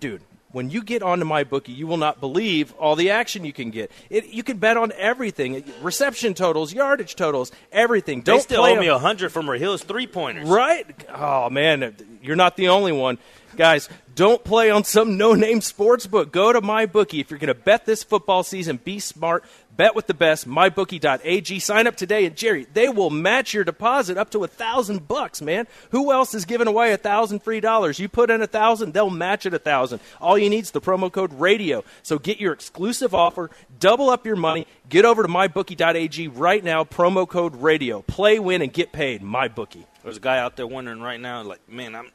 [0.00, 0.22] dude.
[0.50, 3.70] When you get onto my bookie, you will not believe all the action you can
[3.70, 3.90] get.
[4.08, 8.20] It, you can bet on everything: reception totals, yardage totals, everything.
[8.20, 10.48] they Don't still play owe me a 100 from Rahil's three-pointers.
[10.48, 10.86] Right?
[11.14, 13.18] Oh man, you're not the only one.
[13.58, 16.30] Guys, don't play on some no-name sports book.
[16.30, 17.20] Go to MyBookie.
[17.20, 19.42] If you're going to bet this football season, be smart.
[19.76, 20.48] Bet with the best.
[20.48, 21.58] MyBookie.ag.
[21.58, 25.42] Sign up today, and Jerry, they will match your deposit up to a thousand bucks.
[25.42, 27.98] Man, who else is giving away a thousand free dollars?
[27.98, 29.98] You put in a thousand, they'll match it a thousand.
[30.20, 31.82] All you need is the promo code Radio.
[32.04, 33.50] So get your exclusive offer.
[33.80, 34.68] Double up your money.
[34.88, 36.84] Get over to MyBookie.ag right now.
[36.84, 38.02] Promo code Radio.
[38.02, 39.20] Play, win, and get paid.
[39.20, 39.84] MyBookie.
[40.04, 42.10] There's a guy out there wondering right now, like, man, I'm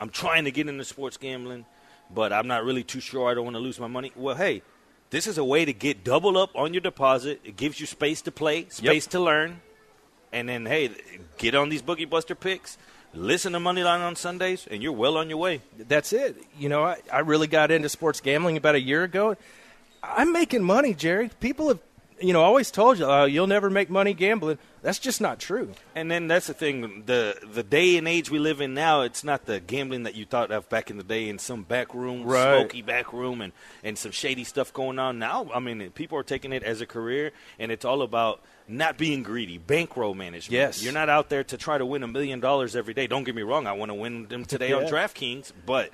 [0.00, 1.66] I'm trying to get into sports gambling,
[2.10, 3.30] but I'm not really too sure.
[3.30, 4.12] I don't want to lose my money.
[4.16, 4.62] Well, hey,
[5.10, 7.40] this is a way to get double up on your deposit.
[7.44, 9.60] It gives you space to play, space to learn,
[10.32, 10.90] and then hey,
[11.38, 12.76] get on these boogie buster picks.
[13.12, 15.60] Listen to Moneyline on Sundays, and you're well on your way.
[15.78, 16.36] that's it.
[16.58, 19.36] You know, I, I really got into sports gambling about a year ago.
[20.02, 21.30] I'm making money, Jerry.
[21.38, 21.78] People have,
[22.26, 24.58] you know, I always told you, oh, you'll never make money gambling.
[24.82, 25.72] That's just not true.
[25.94, 29.02] And then that's the thing the the day and age we live in now.
[29.02, 31.94] It's not the gambling that you thought of back in the day in some back
[31.94, 32.60] room, Right.
[32.60, 35.18] smoky back room, and and some shady stuff going on.
[35.18, 38.96] Now, I mean, people are taking it as a career, and it's all about not
[38.98, 40.52] being greedy, bankroll management.
[40.52, 40.82] Yes.
[40.82, 43.06] you're not out there to try to win a million dollars every day.
[43.06, 43.66] Don't get me wrong.
[43.66, 45.90] I want to win them today on DraftKings, but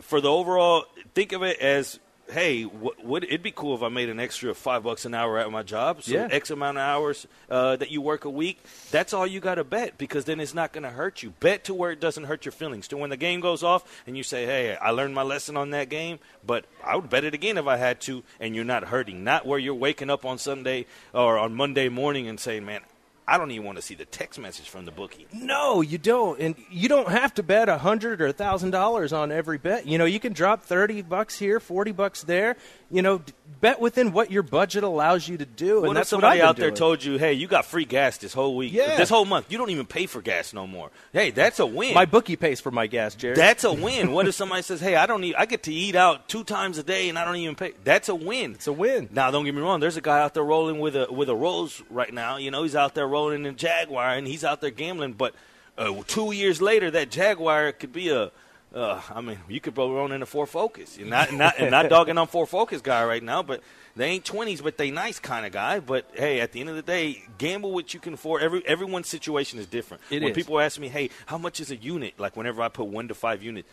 [0.00, 1.98] for the overall, think of it as.
[2.30, 5.38] Hey, what, would it'd be cool if I made an extra five bucks an hour
[5.38, 6.02] at my job?
[6.02, 6.28] So Yeah.
[6.30, 8.62] X amount of hours uh, that you work a week.
[8.90, 11.34] That's all you got to bet because then it's not going to hurt you.
[11.40, 12.88] Bet to where it doesn't hurt your feelings.
[12.88, 15.70] To when the game goes off and you say, "Hey, I learned my lesson on
[15.70, 18.84] that game," but I would bet it again if I had to, and you're not
[18.84, 19.22] hurting.
[19.22, 22.80] Not where you're waking up on Sunday or on Monday morning and saying, "Man,
[23.26, 26.38] I don't even want to see the text message from the bookie." No, you don't,
[26.40, 29.86] and you don't have to bet a hundred or a thousand dollars on every bet.
[29.86, 32.56] You know, you can drop thirty bucks here, forty bucks there.
[32.90, 33.22] You know,
[33.60, 36.40] bet within what your budget allows you to do, What and if that's what somebody
[36.40, 36.76] been out there doing.
[36.76, 38.96] told you, "Hey, you got free gas this whole week, Yeah.
[38.96, 39.46] this whole month.
[39.50, 41.94] You don't even pay for gas no more." Hey, that's a win.
[41.94, 43.34] My bookie pays for my gas, Jerry.
[43.34, 44.12] That's a win.
[44.12, 45.34] What if somebody says, "Hey, I don't need.
[45.36, 48.08] I get to eat out two times a day, and I don't even pay." That's
[48.10, 48.52] a win.
[48.52, 49.08] it's a win.
[49.12, 49.80] Now, don't get me wrong.
[49.80, 52.36] There's a guy out there rolling with a with a Rolls right now.
[52.36, 55.14] You know, he's out there rolling in a Jaguar, and he's out there gambling.
[55.14, 55.34] But
[55.78, 58.30] uh, two years later, that Jaguar could be a.
[58.74, 60.98] Uh, I mean, you could roll in a Ford Focus.
[60.98, 63.60] You're not not and not dogging on Ford Focus guy right now, but
[63.94, 65.78] they ain't twenties, but they nice kind of guy.
[65.78, 68.42] But hey, at the end of the day, gamble what you can afford.
[68.42, 70.02] Every everyone's situation is different.
[70.10, 70.36] It when is.
[70.36, 72.18] people ask me, hey, how much is a unit?
[72.18, 73.68] Like whenever I put one to five units,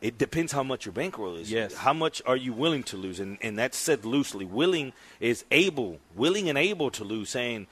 [0.00, 1.50] it depends how much your bankroll is.
[1.50, 1.74] Yes.
[1.74, 3.18] How much are you willing to lose?
[3.18, 4.44] And and that's said loosely.
[4.44, 7.30] Willing is able, willing and able to lose.
[7.30, 7.66] Saying,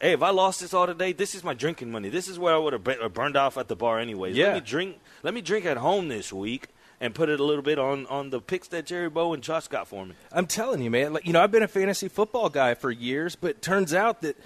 [0.00, 2.08] hey, if I lost this all today, this is my drinking money.
[2.08, 4.36] This is where I would have bu- uh, burned off at the bar anyways.
[4.36, 4.46] Yeah.
[4.46, 5.00] Let me drink.
[5.22, 6.68] Let me drink at home this week
[7.00, 9.68] and put it a little bit on on the picks that Jerry Bow and Josh
[9.68, 10.14] got for me.
[10.32, 11.12] I'm telling you, man.
[11.12, 14.22] Like, you know, I've been a fantasy football guy for years, but it turns out
[14.22, 14.36] that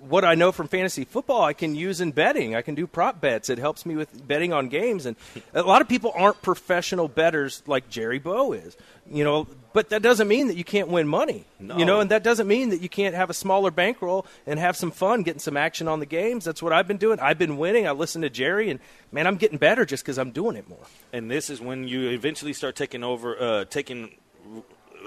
[0.00, 2.54] what I know from fantasy football, I can use in betting.
[2.54, 3.48] I can do prop bets.
[3.48, 5.06] It helps me with betting on games.
[5.06, 5.16] And
[5.54, 8.76] a lot of people aren't professional betters like Jerry Bow is.
[9.10, 11.44] You know, but that doesn't mean that you can't win money.
[11.58, 11.78] No.
[11.78, 14.76] You know, and that doesn't mean that you can't have a smaller bankroll and have
[14.76, 16.44] some fun, getting some action on the games.
[16.44, 17.18] That's what I've been doing.
[17.18, 17.86] I've been winning.
[17.86, 18.80] I listen to Jerry, and
[19.10, 20.86] man, I'm getting better just because I'm doing it more.
[21.12, 24.14] and this is when you eventually start taking over, uh, taking,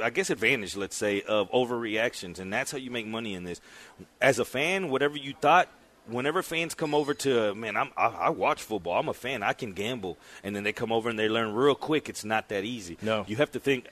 [0.01, 3.62] I guess, advantage, let's say, of overreactions, and that's how you make money in this.
[4.21, 5.67] As a fan, whatever you thought.
[6.08, 8.99] Whenever fans come over to man, I'm, I, I watch football.
[8.99, 9.43] I'm a fan.
[9.43, 12.10] I can gamble, and then they come over and they learn real quick.
[12.10, 12.97] It's not that easy.
[13.04, 13.23] No.
[13.27, 13.88] you have to think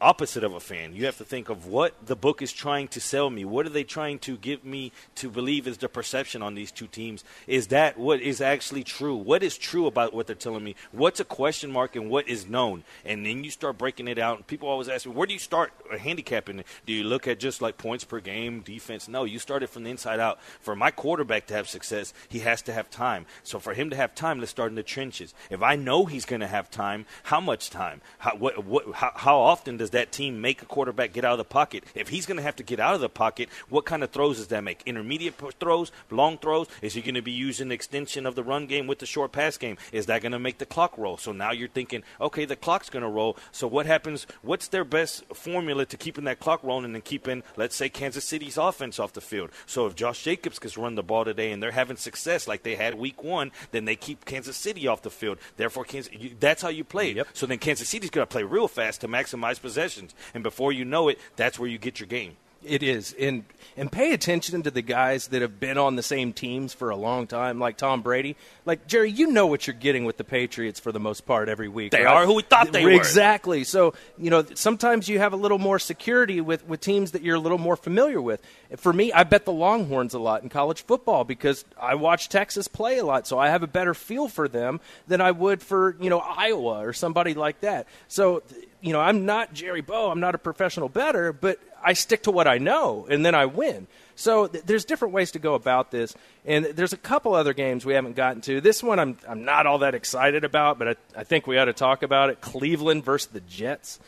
[0.00, 0.94] opposite of a fan.
[0.94, 3.44] You have to think of what the book is trying to sell me.
[3.44, 6.86] What are they trying to give me to believe is the perception on these two
[6.86, 7.24] teams?
[7.46, 9.16] Is that what is actually true?
[9.16, 10.76] What is true about what they're telling me?
[10.92, 12.84] What's a question mark and what is known?
[13.04, 14.46] And then you start breaking it out.
[14.46, 16.62] People always ask me, where do you start handicapping?
[16.86, 19.08] Do you look at just like points per game, defense?
[19.08, 20.40] No, you start it from the inside out.
[20.60, 23.26] For my quarterback to have success, he has to have time.
[23.42, 25.34] So for him to have time, let's start in the trenches.
[25.50, 28.00] If I know he's going to have time, how much time?
[28.18, 31.38] How, what, what, how, how often does that team make a quarterback get out of
[31.38, 31.84] the pocket?
[31.94, 34.38] If he's going to have to get out of the pocket, what kind of throws
[34.38, 34.82] does that make?
[34.86, 36.68] Intermediate throws, long throws?
[36.82, 39.32] Is he going to be using the extension of the run game with the short
[39.32, 39.76] pass game?
[39.92, 41.16] Is that going to make the clock roll?
[41.16, 43.36] So now you're thinking, okay, the clock's going to roll.
[43.52, 44.26] So what happens?
[44.42, 48.56] What's their best formula to keeping that clock rolling and keeping, let's say, Kansas City's
[48.56, 49.50] offense off the field?
[49.66, 52.74] So if Josh Jacobs can run the ball today and they're having success like they
[52.74, 55.38] had week one, then they keep Kansas City off the field.
[55.56, 57.10] Therefore, Kansas, that's how you play.
[57.10, 57.16] it.
[57.16, 57.28] Yep.
[57.32, 60.84] So then Kansas City's going to play real fast to maximize possessions, and before you
[60.84, 62.36] know it, that's where you get your game.
[62.64, 63.44] It is, and
[63.76, 66.96] and pay attention to the guys that have been on the same teams for a
[66.96, 68.34] long time, like Tom Brady.
[68.64, 71.68] Like Jerry, you know what you're getting with the Patriots for the most part every
[71.68, 71.92] week.
[71.92, 72.16] They right?
[72.16, 72.90] are who we thought they were.
[72.90, 73.62] Exactly.
[73.62, 77.36] So you know, sometimes you have a little more security with with teams that you're
[77.36, 78.42] a little more familiar with.
[78.76, 82.66] For me, I bet the Longhorns a lot in college football because I watch Texas
[82.66, 85.96] play a lot, so I have a better feel for them than I would for
[86.00, 87.86] you know Iowa or somebody like that.
[88.08, 88.42] So
[88.80, 90.10] you know, I'm not Jerry Bow.
[90.10, 93.46] I'm not a professional better, but I stick to what I know, and then I
[93.46, 93.86] win.
[94.16, 96.14] So th- there's different ways to go about this,
[96.44, 98.60] and there's a couple other games we haven't gotten to.
[98.60, 101.66] This one I'm I'm not all that excited about, but I, I think we ought
[101.66, 102.40] to talk about it.
[102.40, 104.00] Cleveland versus the Jets.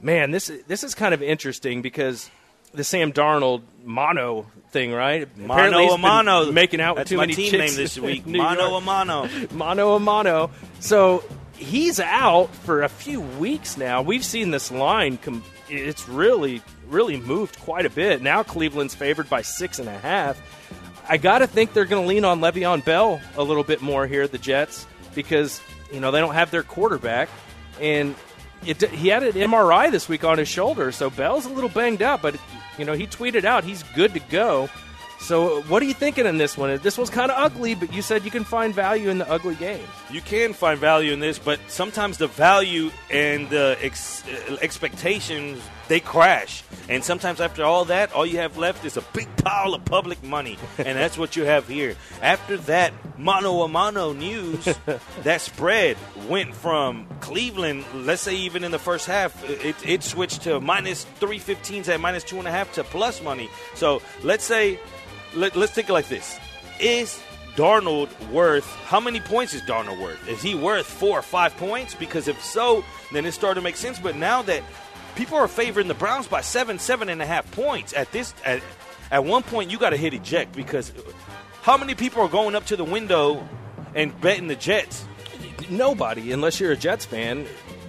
[0.00, 2.30] Man, this is- this is kind of interesting because
[2.74, 5.28] the Sam Darnold mono thing, right?
[5.36, 6.50] Mono a mano.
[6.52, 8.26] making out with That's too my many team chicks name this week.
[8.26, 9.28] mono a mano.
[9.52, 10.50] mano a mano.
[10.80, 11.22] So
[11.56, 14.02] he's out for a few weeks now.
[14.02, 15.18] We've seen this line.
[15.18, 18.22] Com- it's really, really moved quite a bit.
[18.22, 20.40] Now Cleveland's favored by six and a half.
[21.08, 24.06] I got to think they're going to lean on Le'Veon Bell a little bit more
[24.06, 25.60] here, at the Jets, because
[25.92, 27.28] you know they don't have their quarterback,
[27.80, 28.14] and
[28.64, 32.02] it, he had an MRI this week on his shoulder, so Bell's a little banged
[32.02, 32.36] up, but
[32.78, 34.68] you know he tweeted out he's good to go.
[35.22, 36.76] So, what are you thinking in this one?
[36.78, 39.54] This one's kind of ugly, but you said you can find value in the ugly
[39.54, 39.86] games.
[40.10, 44.24] You can find value in this, but sometimes the value and the ex-
[44.60, 46.64] expectations they crash.
[46.88, 50.22] And sometimes after all that, all you have left is a big pile of public
[50.24, 51.94] money, and that's what you have here.
[52.20, 54.64] After that mano a mano news,
[55.22, 55.96] that spread
[56.28, 57.84] went from Cleveland.
[57.94, 62.00] Let's say even in the first half, it, it switched to minus three fifteens at
[62.00, 63.48] minus two and a half to plus money.
[63.74, 64.80] So let's say,
[65.34, 66.38] let, let's think like this:
[66.80, 67.20] Is
[67.56, 70.26] Darnold worth how many points is Darnold worth?
[70.28, 71.94] Is he worth four or five points?
[71.94, 73.98] Because if so, then it started to make sense.
[73.98, 74.62] But now that
[75.14, 78.62] people are favoring the Browns by seven, seven and a half points at this at,
[79.10, 80.92] at one point you got to hit eject because
[81.62, 83.46] how many people are going up to the window
[83.94, 85.04] and betting the Jets?
[85.70, 87.46] Nobody, unless you're a Jets fan.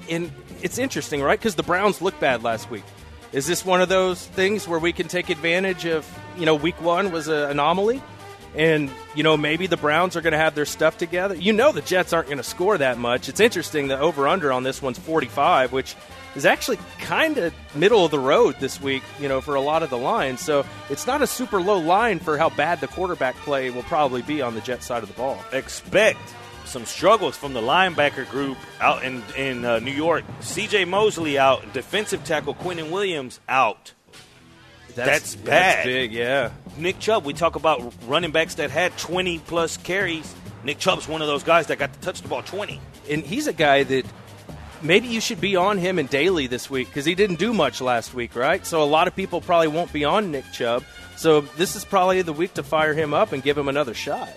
[0.09, 1.39] And it's interesting, right?
[1.39, 2.83] Because the Browns looked bad last week.
[3.33, 6.79] Is this one of those things where we can take advantage of, you know, week
[6.79, 8.01] one was an anomaly?
[8.55, 11.33] And, you know, maybe the Browns are going to have their stuff together.
[11.33, 13.29] You know, the Jets aren't going to score that much.
[13.29, 15.95] It's interesting the over under on this one's 45, which
[16.35, 19.81] is actually kind of middle of the road this week, you know, for a lot
[19.81, 20.39] of the lines.
[20.39, 24.21] So it's not a super low line for how bad the quarterback play will probably
[24.21, 25.43] be on the Jet side of the ball.
[25.51, 26.19] expect
[26.65, 30.23] some struggles from the linebacker group out in in uh, New York.
[30.39, 30.85] C.J.
[30.85, 33.93] Mosley out, defensive tackle Quinnen Williams out.
[34.95, 35.45] That's bad.
[35.45, 36.51] That's big, yeah.
[36.77, 40.33] Nick Chubb, we talk about running backs that had 20 plus carries.
[40.63, 42.79] Nick Chubb's one of those guys that got to touch the ball 20.
[43.09, 44.05] and he's a guy that
[44.81, 47.81] maybe you should be on him in daily this week because he didn't do much
[47.81, 48.65] last week, right?
[48.65, 50.83] So a lot of people probably won't be on Nick Chubb.
[51.15, 54.29] So this is probably the week to fire him up and give him another shot.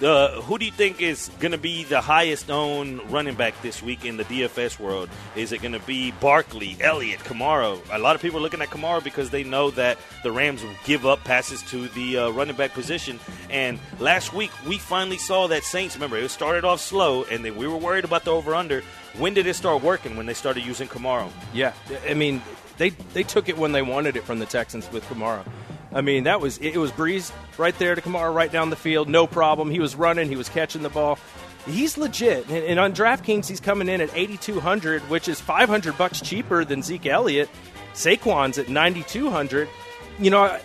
[0.00, 4.06] Who do you think is going to be the highest owned running back this week
[4.06, 5.10] in the DFS world?
[5.36, 7.78] Is it going to be Barkley, Elliott, Kamara?
[7.92, 10.74] A lot of people are looking at Kamara because they know that the Rams will
[10.86, 13.20] give up passes to the uh, running back position.
[13.50, 15.96] And last week, we finally saw that Saints.
[15.96, 18.80] Remember, it started off slow, and then we were worried about the over under.
[19.18, 20.16] When did it start working?
[20.16, 21.30] When they started using Kamara?
[21.52, 21.74] Yeah,
[22.08, 22.40] I mean
[22.78, 25.44] they they took it when they wanted it from the Texans with Kamara.
[25.92, 29.08] I mean that was it was Brees right there to Kamara right down the field,
[29.08, 29.70] no problem.
[29.70, 31.18] He was running, he was catching the ball.
[31.66, 36.20] He's legit, and, and on DraftKings he's coming in at 8,200, which is 500 bucks
[36.20, 37.50] cheaper than Zeke Elliott.
[37.92, 39.68] Saquon's at 9,200.
[40.18, 40.60] You know, I,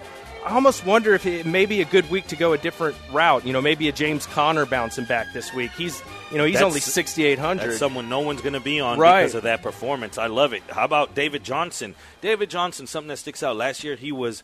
[0.46, 3.46] I almost wonder if it may be a good week to go a different route.
[3.46, 5.72] You know, maybe a James Conner bouncing back this week.
[5.72, 6.02] He's
[6.32, 7.74] you know he's That's- only 6,800.
[7.78, 9.22] Someone no one's going to be on Right.
[9.24, 10.18] because of that performance.
[10.18, 10.64] I love it.
[10.70, 11.96] How about David Johnson?
[12.22, 13.56] David Johnson, something that sticks out.
[13.58, 14.44] Last year, he was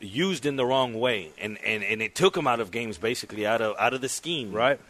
[0.00, 3.46] used in the wrong way, and, and, and it took him out of games, basically
[3.46, 4.52] out of out of the scheme.
[4.52, 4.80] right.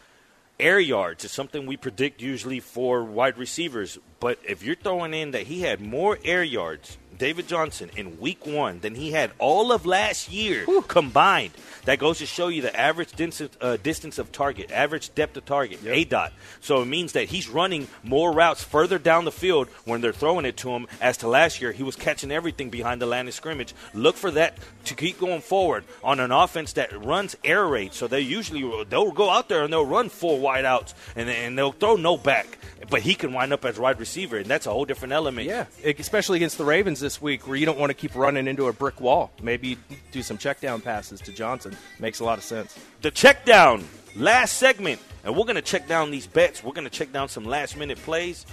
[0.61, 5.33] Air yards is something we predict usually for wide receivers, but if you're throwing in
[5.33, 9.73] that he had more air yards, David Johnson in week one than he had all
[9.73, 11.53] of last year combined,
[11.85, 15.45] that goes to show you the average distance, uh, distance of target, average depth of
[15.45, 16.33] target, A dot.
[16.61, 20.47] So it means that he's running more routes further down the field when they're throwing
[20.47, 20.87] it to him.
[21.01, 23.75] As to last year, he was catching everything behind the line of scrimmage.
[23.93, 24.57] Look for that
[24.87, 27.93] to keep going forward on an offense that runs air raid.
[27.93, 31.59] So they usually they'll go out there and they'll run four wide outs and, and
[31.59, 32.59] they'll throw no back.
[32.91, 35.47] But he can wind up as wide receiver, and that's a whole different element.
[35.47, 38.67] Yeah, especially against the Ravens this week, where you don't want to keep running into
[38.67, 39.31] a brick wall.
[39.43, 39.77] Maybe
[40.11, 41.77] do some check down passes to Johnson.
[42.01, 42.77] Makes a lot of sense.
[43.03, 43.85] the check down
[44.17, 47.29] last segment and we're going to check down these bets we're going to check down
[47.29, 48.47] some last minute plays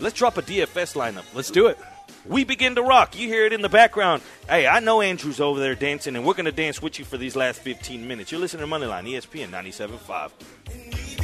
[0.00, 1.78] let's drop a dfs lineup Let's do it.
[2.26, 5.60] we begin to rock you hear it in the background hey i know andrew's over
[5.60, 8.40] there dancing and we're going to dance with you for these last 15 minutes you're
[8.40, 11.23] listening to moneyline espn 97.5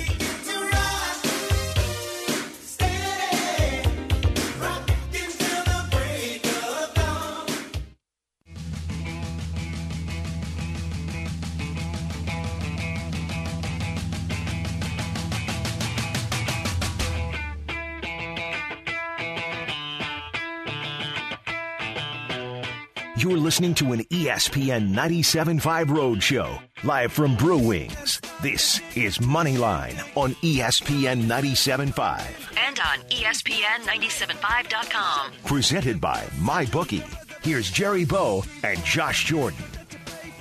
[23.20, 28.18] You're listening to an ESPN 97.5 Road Show, live from Brew Wings.
[28.40, 35.32] This is Moneyline on ESPN 97.5, and on E ESPN975.com.
[35.44, 37.04] presented by MyBookie.
[37.44, 39.64] Here's Jerry Bow and Josh Jordan.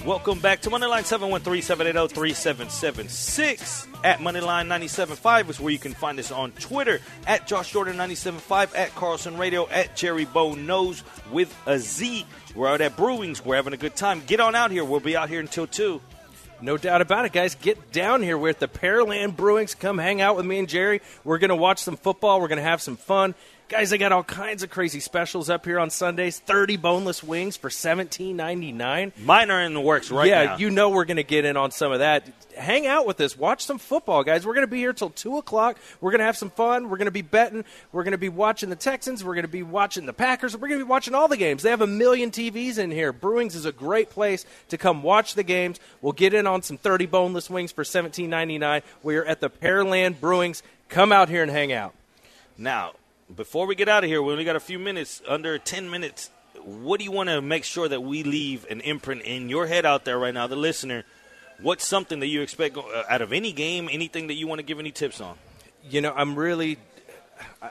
[0.06, 6.54] Welcome back to Moneyline 713-780-3776 at Moneyline 97.5 is where you can find us on
[6.54, 12.26] Twitter at Josh Jordan 97.5 at Carlson Radio at Jerry Bow Knows with a Z.
[12.56, 13.43] We're out at Brewings.
[13.43, 14.24] We're having a good time.
[14.26, 14.86] Get on out here.
[14.86, 16.00] We'll be out here until 2.
[16.62, 17.56] No doubt about it, guys.
[17.56, 18.38] Get down here.
[18.38, 19.78] We're at the Pearland Brewings.
[19.78, 21.02] Come hang out with me and Jerry.
[21.26, 22.39] We're going to watch some football.
[22.39, 23.36] We're going to have some fun.
[23.70, 26.40] Guys, they got all kinds of crazy specials up here on Sundays.
[26.40, 29.12] 30 boneless wings for $17.99.
[29.24, 30.52] Mine are in the works right yeah, now.
[30.54, 32.28] Yeah, you know we're going to get in on some of that.
[32.58, 33.38] Hang out with us.
[33.38, 34.44] Watch some football, guys.
[34.44, 35.78] We're going to be here till 2 o'clock.
[36.02, 36.90] We're going to have some fun.
[36.90, 37.64] We're going to be betting.
[37.92, 39.24] We're going to be watching the Texans.
[39.24, 40.58] We're going to be watching the Packers.
[40.58, 41.62] We're going to be watching all the games.
[41.62, 43.14] They have a million TVs in here.
[43.14, 45.80] Brewings is a great place to come watch the games.
[46.02, 48.82] We'll get in on some 30 boneless wings for $17.99.
[49.04, 50.64] We're at the Pearland Brewings.
[50.90, 51.94] Come out here and hang out.
[52.58, 52.94] Now,
[53.36, 56.30] before we get out of here, we only got a few minutes, under 10 minutes.
[56.64, 59.86] What do you want to make sure that we leave an imprint in your head
[59.86, 61.04] out there right now, the listener?
[61.62, 64.64] What's something that you expect uh, out of any game, anything that you want to
[64.64, 65.38] give any tips on?
[65.88, 66.78] you know, I'm really,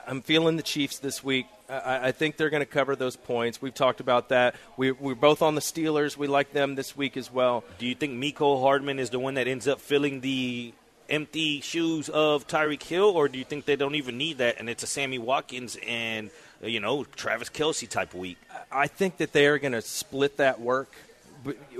[0.07, 1.45] I'm feeling the Chiefs this week.
[1.69, 3.61] I, I think they're going to cover those points.
[3.61, 4.55] We've talked about that.
[4.77, 6.17] We, we're both on the Steelers.
[6.17, 7.63] We like them this week as well.
[7.77, 10.73] Do you think Mecole Hardman is the one that ends up filling the
[11.09, 14.69] empty shoes of Tyreek Hill, or do you think they don't even need that and
[14.69, 16.29] it's a Sammy Watkins and,
[16.63, 18.37] uh, you know, Travis Kelce type week?
[18.71, 20.93] I think that they are going to split that work.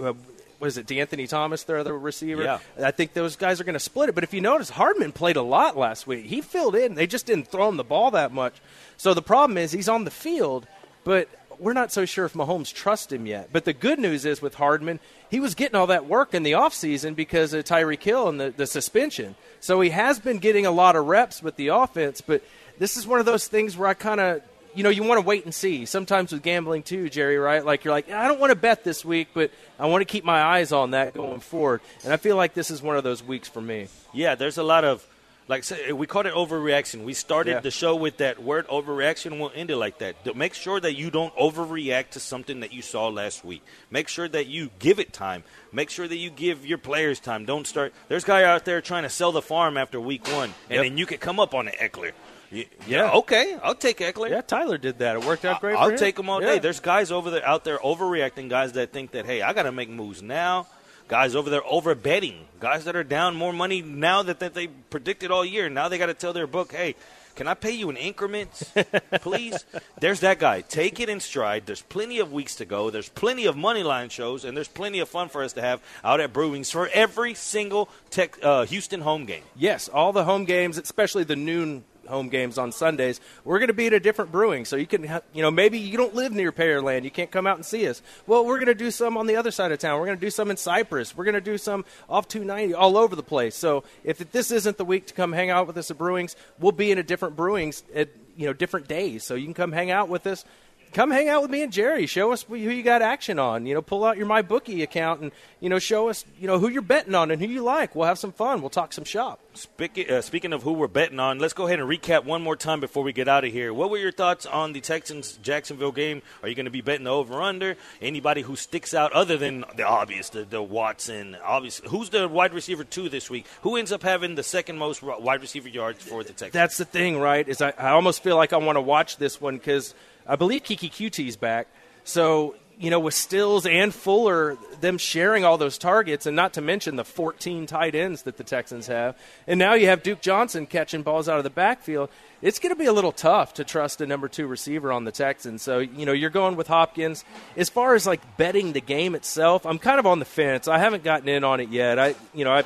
[0.02, 0.14] Uh,
[0.60, 2.44] was it De'Anthony Thomas, their other receiver?
[2.44, 2.60] Yeah.
[2.82, 4.16] I think those guys are going to split it.
[4.16, 6.26] But if you notice, Hardman played a lot last week.
[6.26, 6.96] He filled in.
[6.96, 8.56] They just didn't throw him the ball that much.
[8.98, 10.68] So the problem is he's on the field,
[11.06, 13.49] but we're not so sure if Mahomes trusts him yet.
[13.51, 14.99] But the good news is with Hardman,
[15.30, 18.51] he was getting all that work in the offseason because of Tyreek Hill and the,
[18.51, 19.36] the suspension.
[19.60, 22.41] So he has been getting a lot of reps with the offense, but
[22.78, 24.41] this is one of those things where I kind of
[24.76, 25.86] you know, you want to wait and see.
[25.86, 27.66] Sometimes with gambling too, Jerry, right?
[27.66, 30.24] Like you're like, I don't want to bet this week, but I want to keep
[30.24, 31.82] my eyes on that going forward.
[32.03, 33.88] And I feel like this is one of those weeks for me.
[34.14, 35.05] Yeah, there's a lot of
[35.50, 37.04] like say, we called it overreaction.
[37.04, 37.60] We started Yeah.
[37.60, 39.39] the show with that word overreaction.
[39.39, 40.24] We'll end it like that.
[40.24, 43.64] To Make sure that you don't overreact to something that you saw last week.
[43.89, 45.43] Make sure that you give it time.
[45.74, 47.43] Make sure that you give your players time.
[47.45, 47.93] Don't start.
[48.08, 50.84] There's a guy out there trying to sell the farm after week one, and Yep.
[50.84, 52.12] then you could come up on an Ekeler.
[52.52, 53.12] Y- Yeah.
[53.12, 54.30] okay, I'll take Ekeler.
[54.30, 55.16] Yeah, Tyler did that.
[55.16, 55.76] It worked out great.
[55.76, 55.97] I'll him.
[55.97, 56.54] take them all Yeah.
[56.54, 56.60] day.
[56.60, 58.50] There's guys over there out there overreacting.
[58.50, 60.66] Guys that think that hey, I got to make moves now.
[61.10, 62.45] Guys over there over betting.
[62.60, 65.68] Guys that are down more money now that, that they predicted all year.
[65.68, 66.95] Now they got to tell their book, hey,
[67.36, 68.72] can I pay you in increments,
[69.22, 69.66] please?
[69.99, 70.62] There's that guy.
[70.62, 71.66] Take it in stride.
[71.66, 72.91] There's plenty of weeks to go.
[72.91, 75.82] There's plenty of money line shows, and there's plenty of fun for us to have
[76.03, 79.43] out at Brewings for every single tech, uh, Houston home game.
[79.55, 83.74] Yes, all the home games, especially the noon home games on Sundays, we're going to
[83.74, 84.66] be at a different brewing.
[84.66, 85.03] So you can,
[85.34, 88.01] you know, maybe you don't live near Pearland, you can't come out and see us.
[88.28, 89.99] Well, we're going to do some on the other side of town.
[89.99, 91.16] We're going to do some in Cypress.
[91.16, 93.55] We're going to do some off 290, all over the place.
[93.55, 96.72] So if this isn't the week to come hang out with us at Brewings, we'll
[96.72, 99.24] be in a different brewings at you know different days.
[99.24, 100.45] So you can come hang out with us.
[100.92, 102.08] Come hang out with me and Jerry.
[102.08, 103.68] Show us who you got action on.
[103.68, 106.68] You know, pull out your MyBookie account and you know show us you know who
[106.68, 107.96] you're betting on and who you like.
[107.96, 108.62] We'll have some fun.
[108.62, 109.40] We'll talk some shop.
[109.54, 112.56] Speaking, uh, speaking of who we're betting on, let's go ahead and recap one more
[112.56, 113.74] time before we get out of here.
[113.74, 116.24] What were your thoughts on the Texans Jacksonville game?
[116.42, 117.76] Are you going to be betting the over under?
[118.02, 121.82] Anybody who sticks out other than the obvious, the, the Watson, obvious?
[121.90, 123.46] Who's the wide receiver two this week?
[123.62, 126.54] Who ends up having the second most wide receiver yards for the Texans?
[126.54, 127.48] That's the thing, right?
[127.48, 129.94] Is I, I almost feel like I want to watch this one because
[130.30, 131.68] I believe Keke Coutee's back.
[132.04, 136.62] So you know, with Stills and Fuller, them sharing all those targets, and not to
[136.62, 139.18] mention the 14 tight ends that the Texans have,
[139.48, 142.10] and now you have Duke Johnson catching balls out of the backfield.
[142.42, 145.12] It's going to be a little tough to trust a number two receiver on the
[145.12, 145.62] Texans.
[145.62, 147.26] So you know, you're going with Hopkins.
[147.58, 150.70] As far as like betting the game itself, I'm kind of on the fence.
[150.70, 152.00] I haven't gotten in on it yet.
[152.00, 152.64] I, you know, I,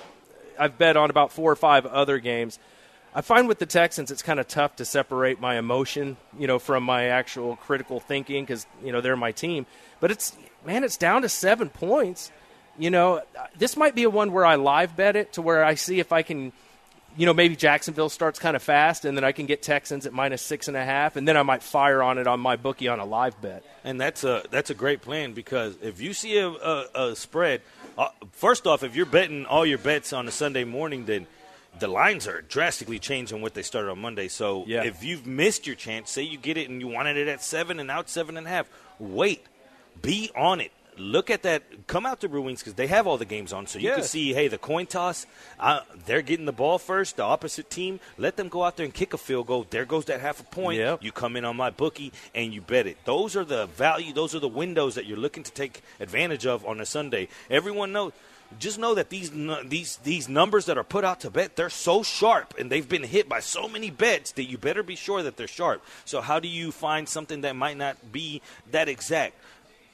[0.60, 2.60] I've bet on about four or five other games.
[3.16, 6.58] I find with the Texans, it's kind of tough to separate my emotion, you know,
[6.58, 9.66] from my actual critical thinking because you know they're my team.
[10.00, 10.36] But it's
[10.66, 12.32] man, it's down to seven points.
[12.78, 13.22] You know,
[13.56, 16.12] this might be a one where I live bet it to where I see if
[16.12, 16.52] I can,
[17.16, 20.14] you know, maybe Jacksonville starts kind of fast, and then I can get Texans at
[20.14, 23.00] minus six and a half, and then I might fire on it on MyBookie on
[23.00, 23.64] a live bet.
[23.84, 27.62] And that's a that's a great plan because if you see a, a, a spread,
[27.96, 31.28] uh, first off, if you're betting all your bets on a Sunday morning, then
[31.80, 34.28] the lines are drastically changing what they started on Monday.
[34.28, 34.84] So Yeah.
[34.84, 37.80] if you've missed your chance, say you get it and you wanted it at seven
[37.80, 38.68] and now it's seven and a half,
[39.00, 39.46] wait,
[40.02, 40.72] be on it.
[40.96, 41.64] Look at that.
[41.88, 44.32] Come out to Brewings because they have all the games on, so you can see.
[44.32, 45.26] Hey, the coin toss.
[45.60, 47.18] Uh, they're getting the ball first.
[47.18, 48.00] The opposite team.
[48.20, 49.66] Let them go out there and kick a field goal.
[49.68, 50.78] There goes that half a point.
[50.78, 51.04] Yep.
[51.04, 52.98] You come in on MyBookie and you bet it.
[53.06, 54.14] Those are the value.
[54.14, 57.28] Those are the windows that you're looking to take advantage of on a Sunday.
[57.50, 58.12] Everyone knows.
[58.60, 59.32] Just know that these
[59.66, 63.04] these these numbers that are put out to bet, they're so sharp and they've been
[63.04, 65.84] hit by so many bets that you better be sure that they're sharp.
[66.06, 68.42] So how do you find something that might not be
[68.72, 69.36] that exact?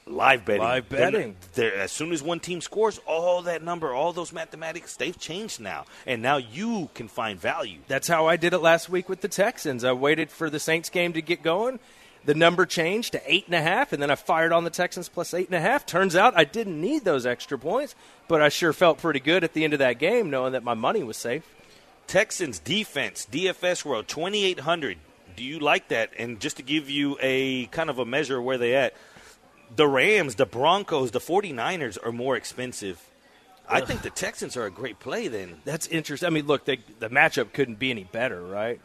[0.06, 0.62] Live betting.
[0.62, 1.36] Live They're- betting.
[1.54, 5.60] they're- as soon as one team scores, all that number, all those mathematics, they've changed
[5.60, 7.78] now, and now you can find value.
[7.86, 9.84] That's how I did it last week with the Texans.
[9.84, 11.78] I waited for the Saints game to get going.
[12.24, 15.08] The number changed to eight and a half, and then I fired on the Texans
[15.08, 15.86] plus eight and a half.
[15.86, 17.94] Turns out I didn't need those extra points,
[18.28, 20.74] but I sure felt pretty good at the end of that game, knowing that my
[20.74, 21.44] money was safe.
[22.06, 24.98] Texans defense, DFS World, 2,800.
[25.36, 26.10] Do you like that?
[26.18, 28.94] And just to give you a kind of a measure of where they at,
[29.74, 33.00] the Rams, the Broncos, the 49ers are more expensive.
[33.68, 35.60] I think the Texans are a great play then.
[35.64, 36.26] That's interesting.
[36.26, 38.80] I mean, look, they, the matchup couldn't be any better, right?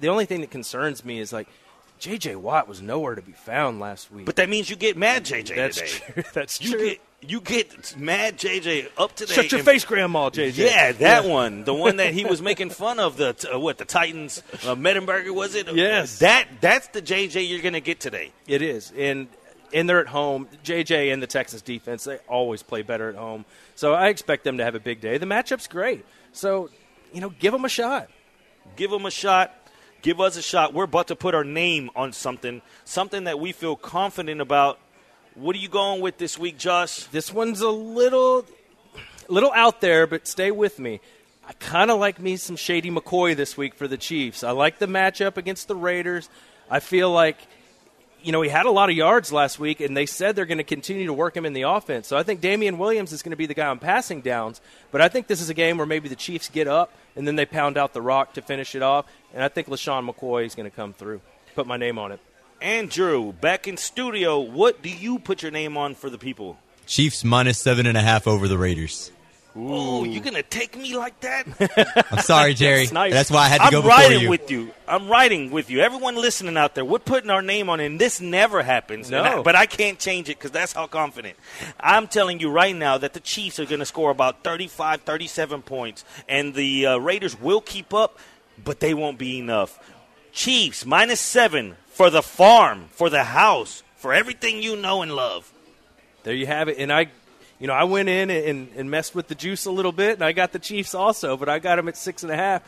[0.00, 1.48] The only thing that concerns me is like
[1.98, 2.36] J.J.
[2.36, 4.26] Watt was nowhere to be found last week.
[4.26, 6.12] But that means you get mad JJ that's today.
[6.12, 6.22] true.
[6.34, 6.88] That's You true.
[6.90, 9.34] get you get mad JJ up today.
[9.34, 10.64] Shut your and- face, Grandma J.J.
[10.66, 13.84] Yeah, that one, the one that he was making fun of the uh, what the
[13.84, 15.72] Titans, uh, Mettenberger was it?
[15.74, 16.20] Yes.
[16.20, 18.30] that that's the JJ you're gonna get today.
[18.46, 19.26] It is, and
[19.74, 20.46] and they're at home.
[20.64, 23.44] JJ and the Texans defense they always play better at home,
[23.74, 25.18] so I expect them to have a big day.
[25.18, 26.70] The matchup's great, so
[27.12, 28.08] you know, give them a shot.
[28.76, 29.52] Give them a shot.
[30.02, 30.74] Give us a shot.
[30.74, 34.78] We're about to put our name on something, something that we feel confident about.
[35.34, 37.04] What are you going with this week, Josh?
[37.04, 38.44] This one's a little.
[39.28, 41.00] little out there, but stay with me.
[41.46, 44.42] I kind of like me some Shady McCoy this week for the Chiefs.
[44.42, 46.30] I like the matchup against the Raiders.
[46.70, 47.36] I feel like,
[48.22, 50.58] you know, he had a lot of yards last week, and they said they're going
[50.58, 52.08] to continue to work him in the offense.
[52.08, 54.60] So I think Damien Williams is going to be the guy on passing downs.
[54.90, 57.36] But I think this is a game where maybe the Chiefs get up and then
[57.36, 59.06] they pound out the rock to finish it off.
[59.32, 61.20] And I think LeSean McCoy is going to come through.
[61.54, 62.20] Put my name on it.
[62.60, 66.58] Andrew, back in studio, what do you put your name on for the people?
[66.86, 69.12] Chiefs minus seven and a half over the Raiders.
[69.56, 72.06] Oh, you're gonna take me like that?
[72.12, 72.80] I'm sorry, Jerry.
[72.82, 73.12] That's nice.
[73.12, 73.70] That's why I had to go back.
[73.70, 74.28] I'm go before riding you.
[74.30, 74.70] with you.
[74.86, 75.80] I'm riding with you.
[75.80, 79.10] Everyone listening out there, we're putting our name on it, and this never happens.
[79.10, 79.22] No.
[79.22, 81.36] I- but I can't change it because that's how confident.
[81.80, 85.62] I'm telling you right now that the Chiefs are going to score about 35, 37
[85.62, 88.18] points, and the uh, Raiders will keep up,
[88.62, 89.78] but they won't be enough.
[90.30, 95.52] Chiefs minus seven for the farm, for the house, for everything you know and love.
[96.22, 96.78] There you have it.
[96.78, 97.08] And I,
[97.58, 100.24] you know, I went in and, and messed with the juice a little bit, and
[100.24, 102.62] I got the Chiefs also, but I got them at six and a half.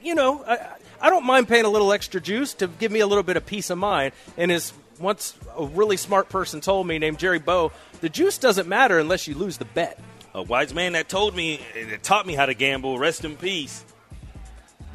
[0.00, 0.58] You know, I,
[1.00, 3.44] I don't mind paying a little extra juice to give me a little bit of
[3.44, 4.12] peace of mind.
[4.36, 8.68] And as once a really smart person told me, named Jerry Bow, the juice doesn't
[8.68, 10.00] matter unless you lose the bet.
[10.34, 13.84] A wise man that told me, that taught me how to gamble, rest in peace.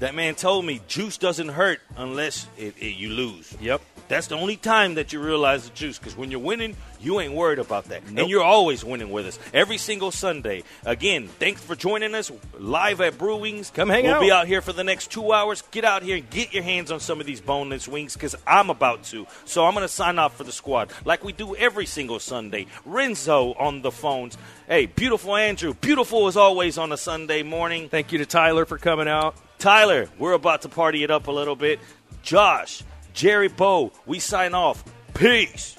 [0.04, 3.56] That man told me juice doesn't hurt unless it, it, you lose.
[3.62, 3.82] Yep.
[4.10, 5.98] That's the only time that you realize the juice.
[5.98, 8.04] Because when you're winning, you ain't worried about that.
[8.10, 8.24] Nope.
[8.24, 10.64] And you're always winning with us every single Sunday.
[10.84, 12.30] Again, thanks for joining us
[12.60, 13.74] live at Brewings.
[13.74, 14.20] Come hang out.
[14.20, 15.64] we'll be out here for the next two hours.
[15.72, 18.70] Get out here and get your hands on some of these boneless wings because I'm
[18.70, 19.26] about to.
[19.46, 22.68] So I'm going to sign off for the squad like we do every single Sunday.
[22.84, 24.38] Renzo on the phones.
[24.68, 25.74] Hey, beautiful Andrew.
[25.76, 27.88] Beautiful as always on a Sunday morning.
[27.88, 29.38] Thank you to Tyler for coming out.
[29.64, 31.80] Tyler, we're about to party it up a little bit.
[32.22, 32.84] Josh,
[33.14, 34.84] Jerry Bow, we sign off.
[35.14, 35.78] Peace.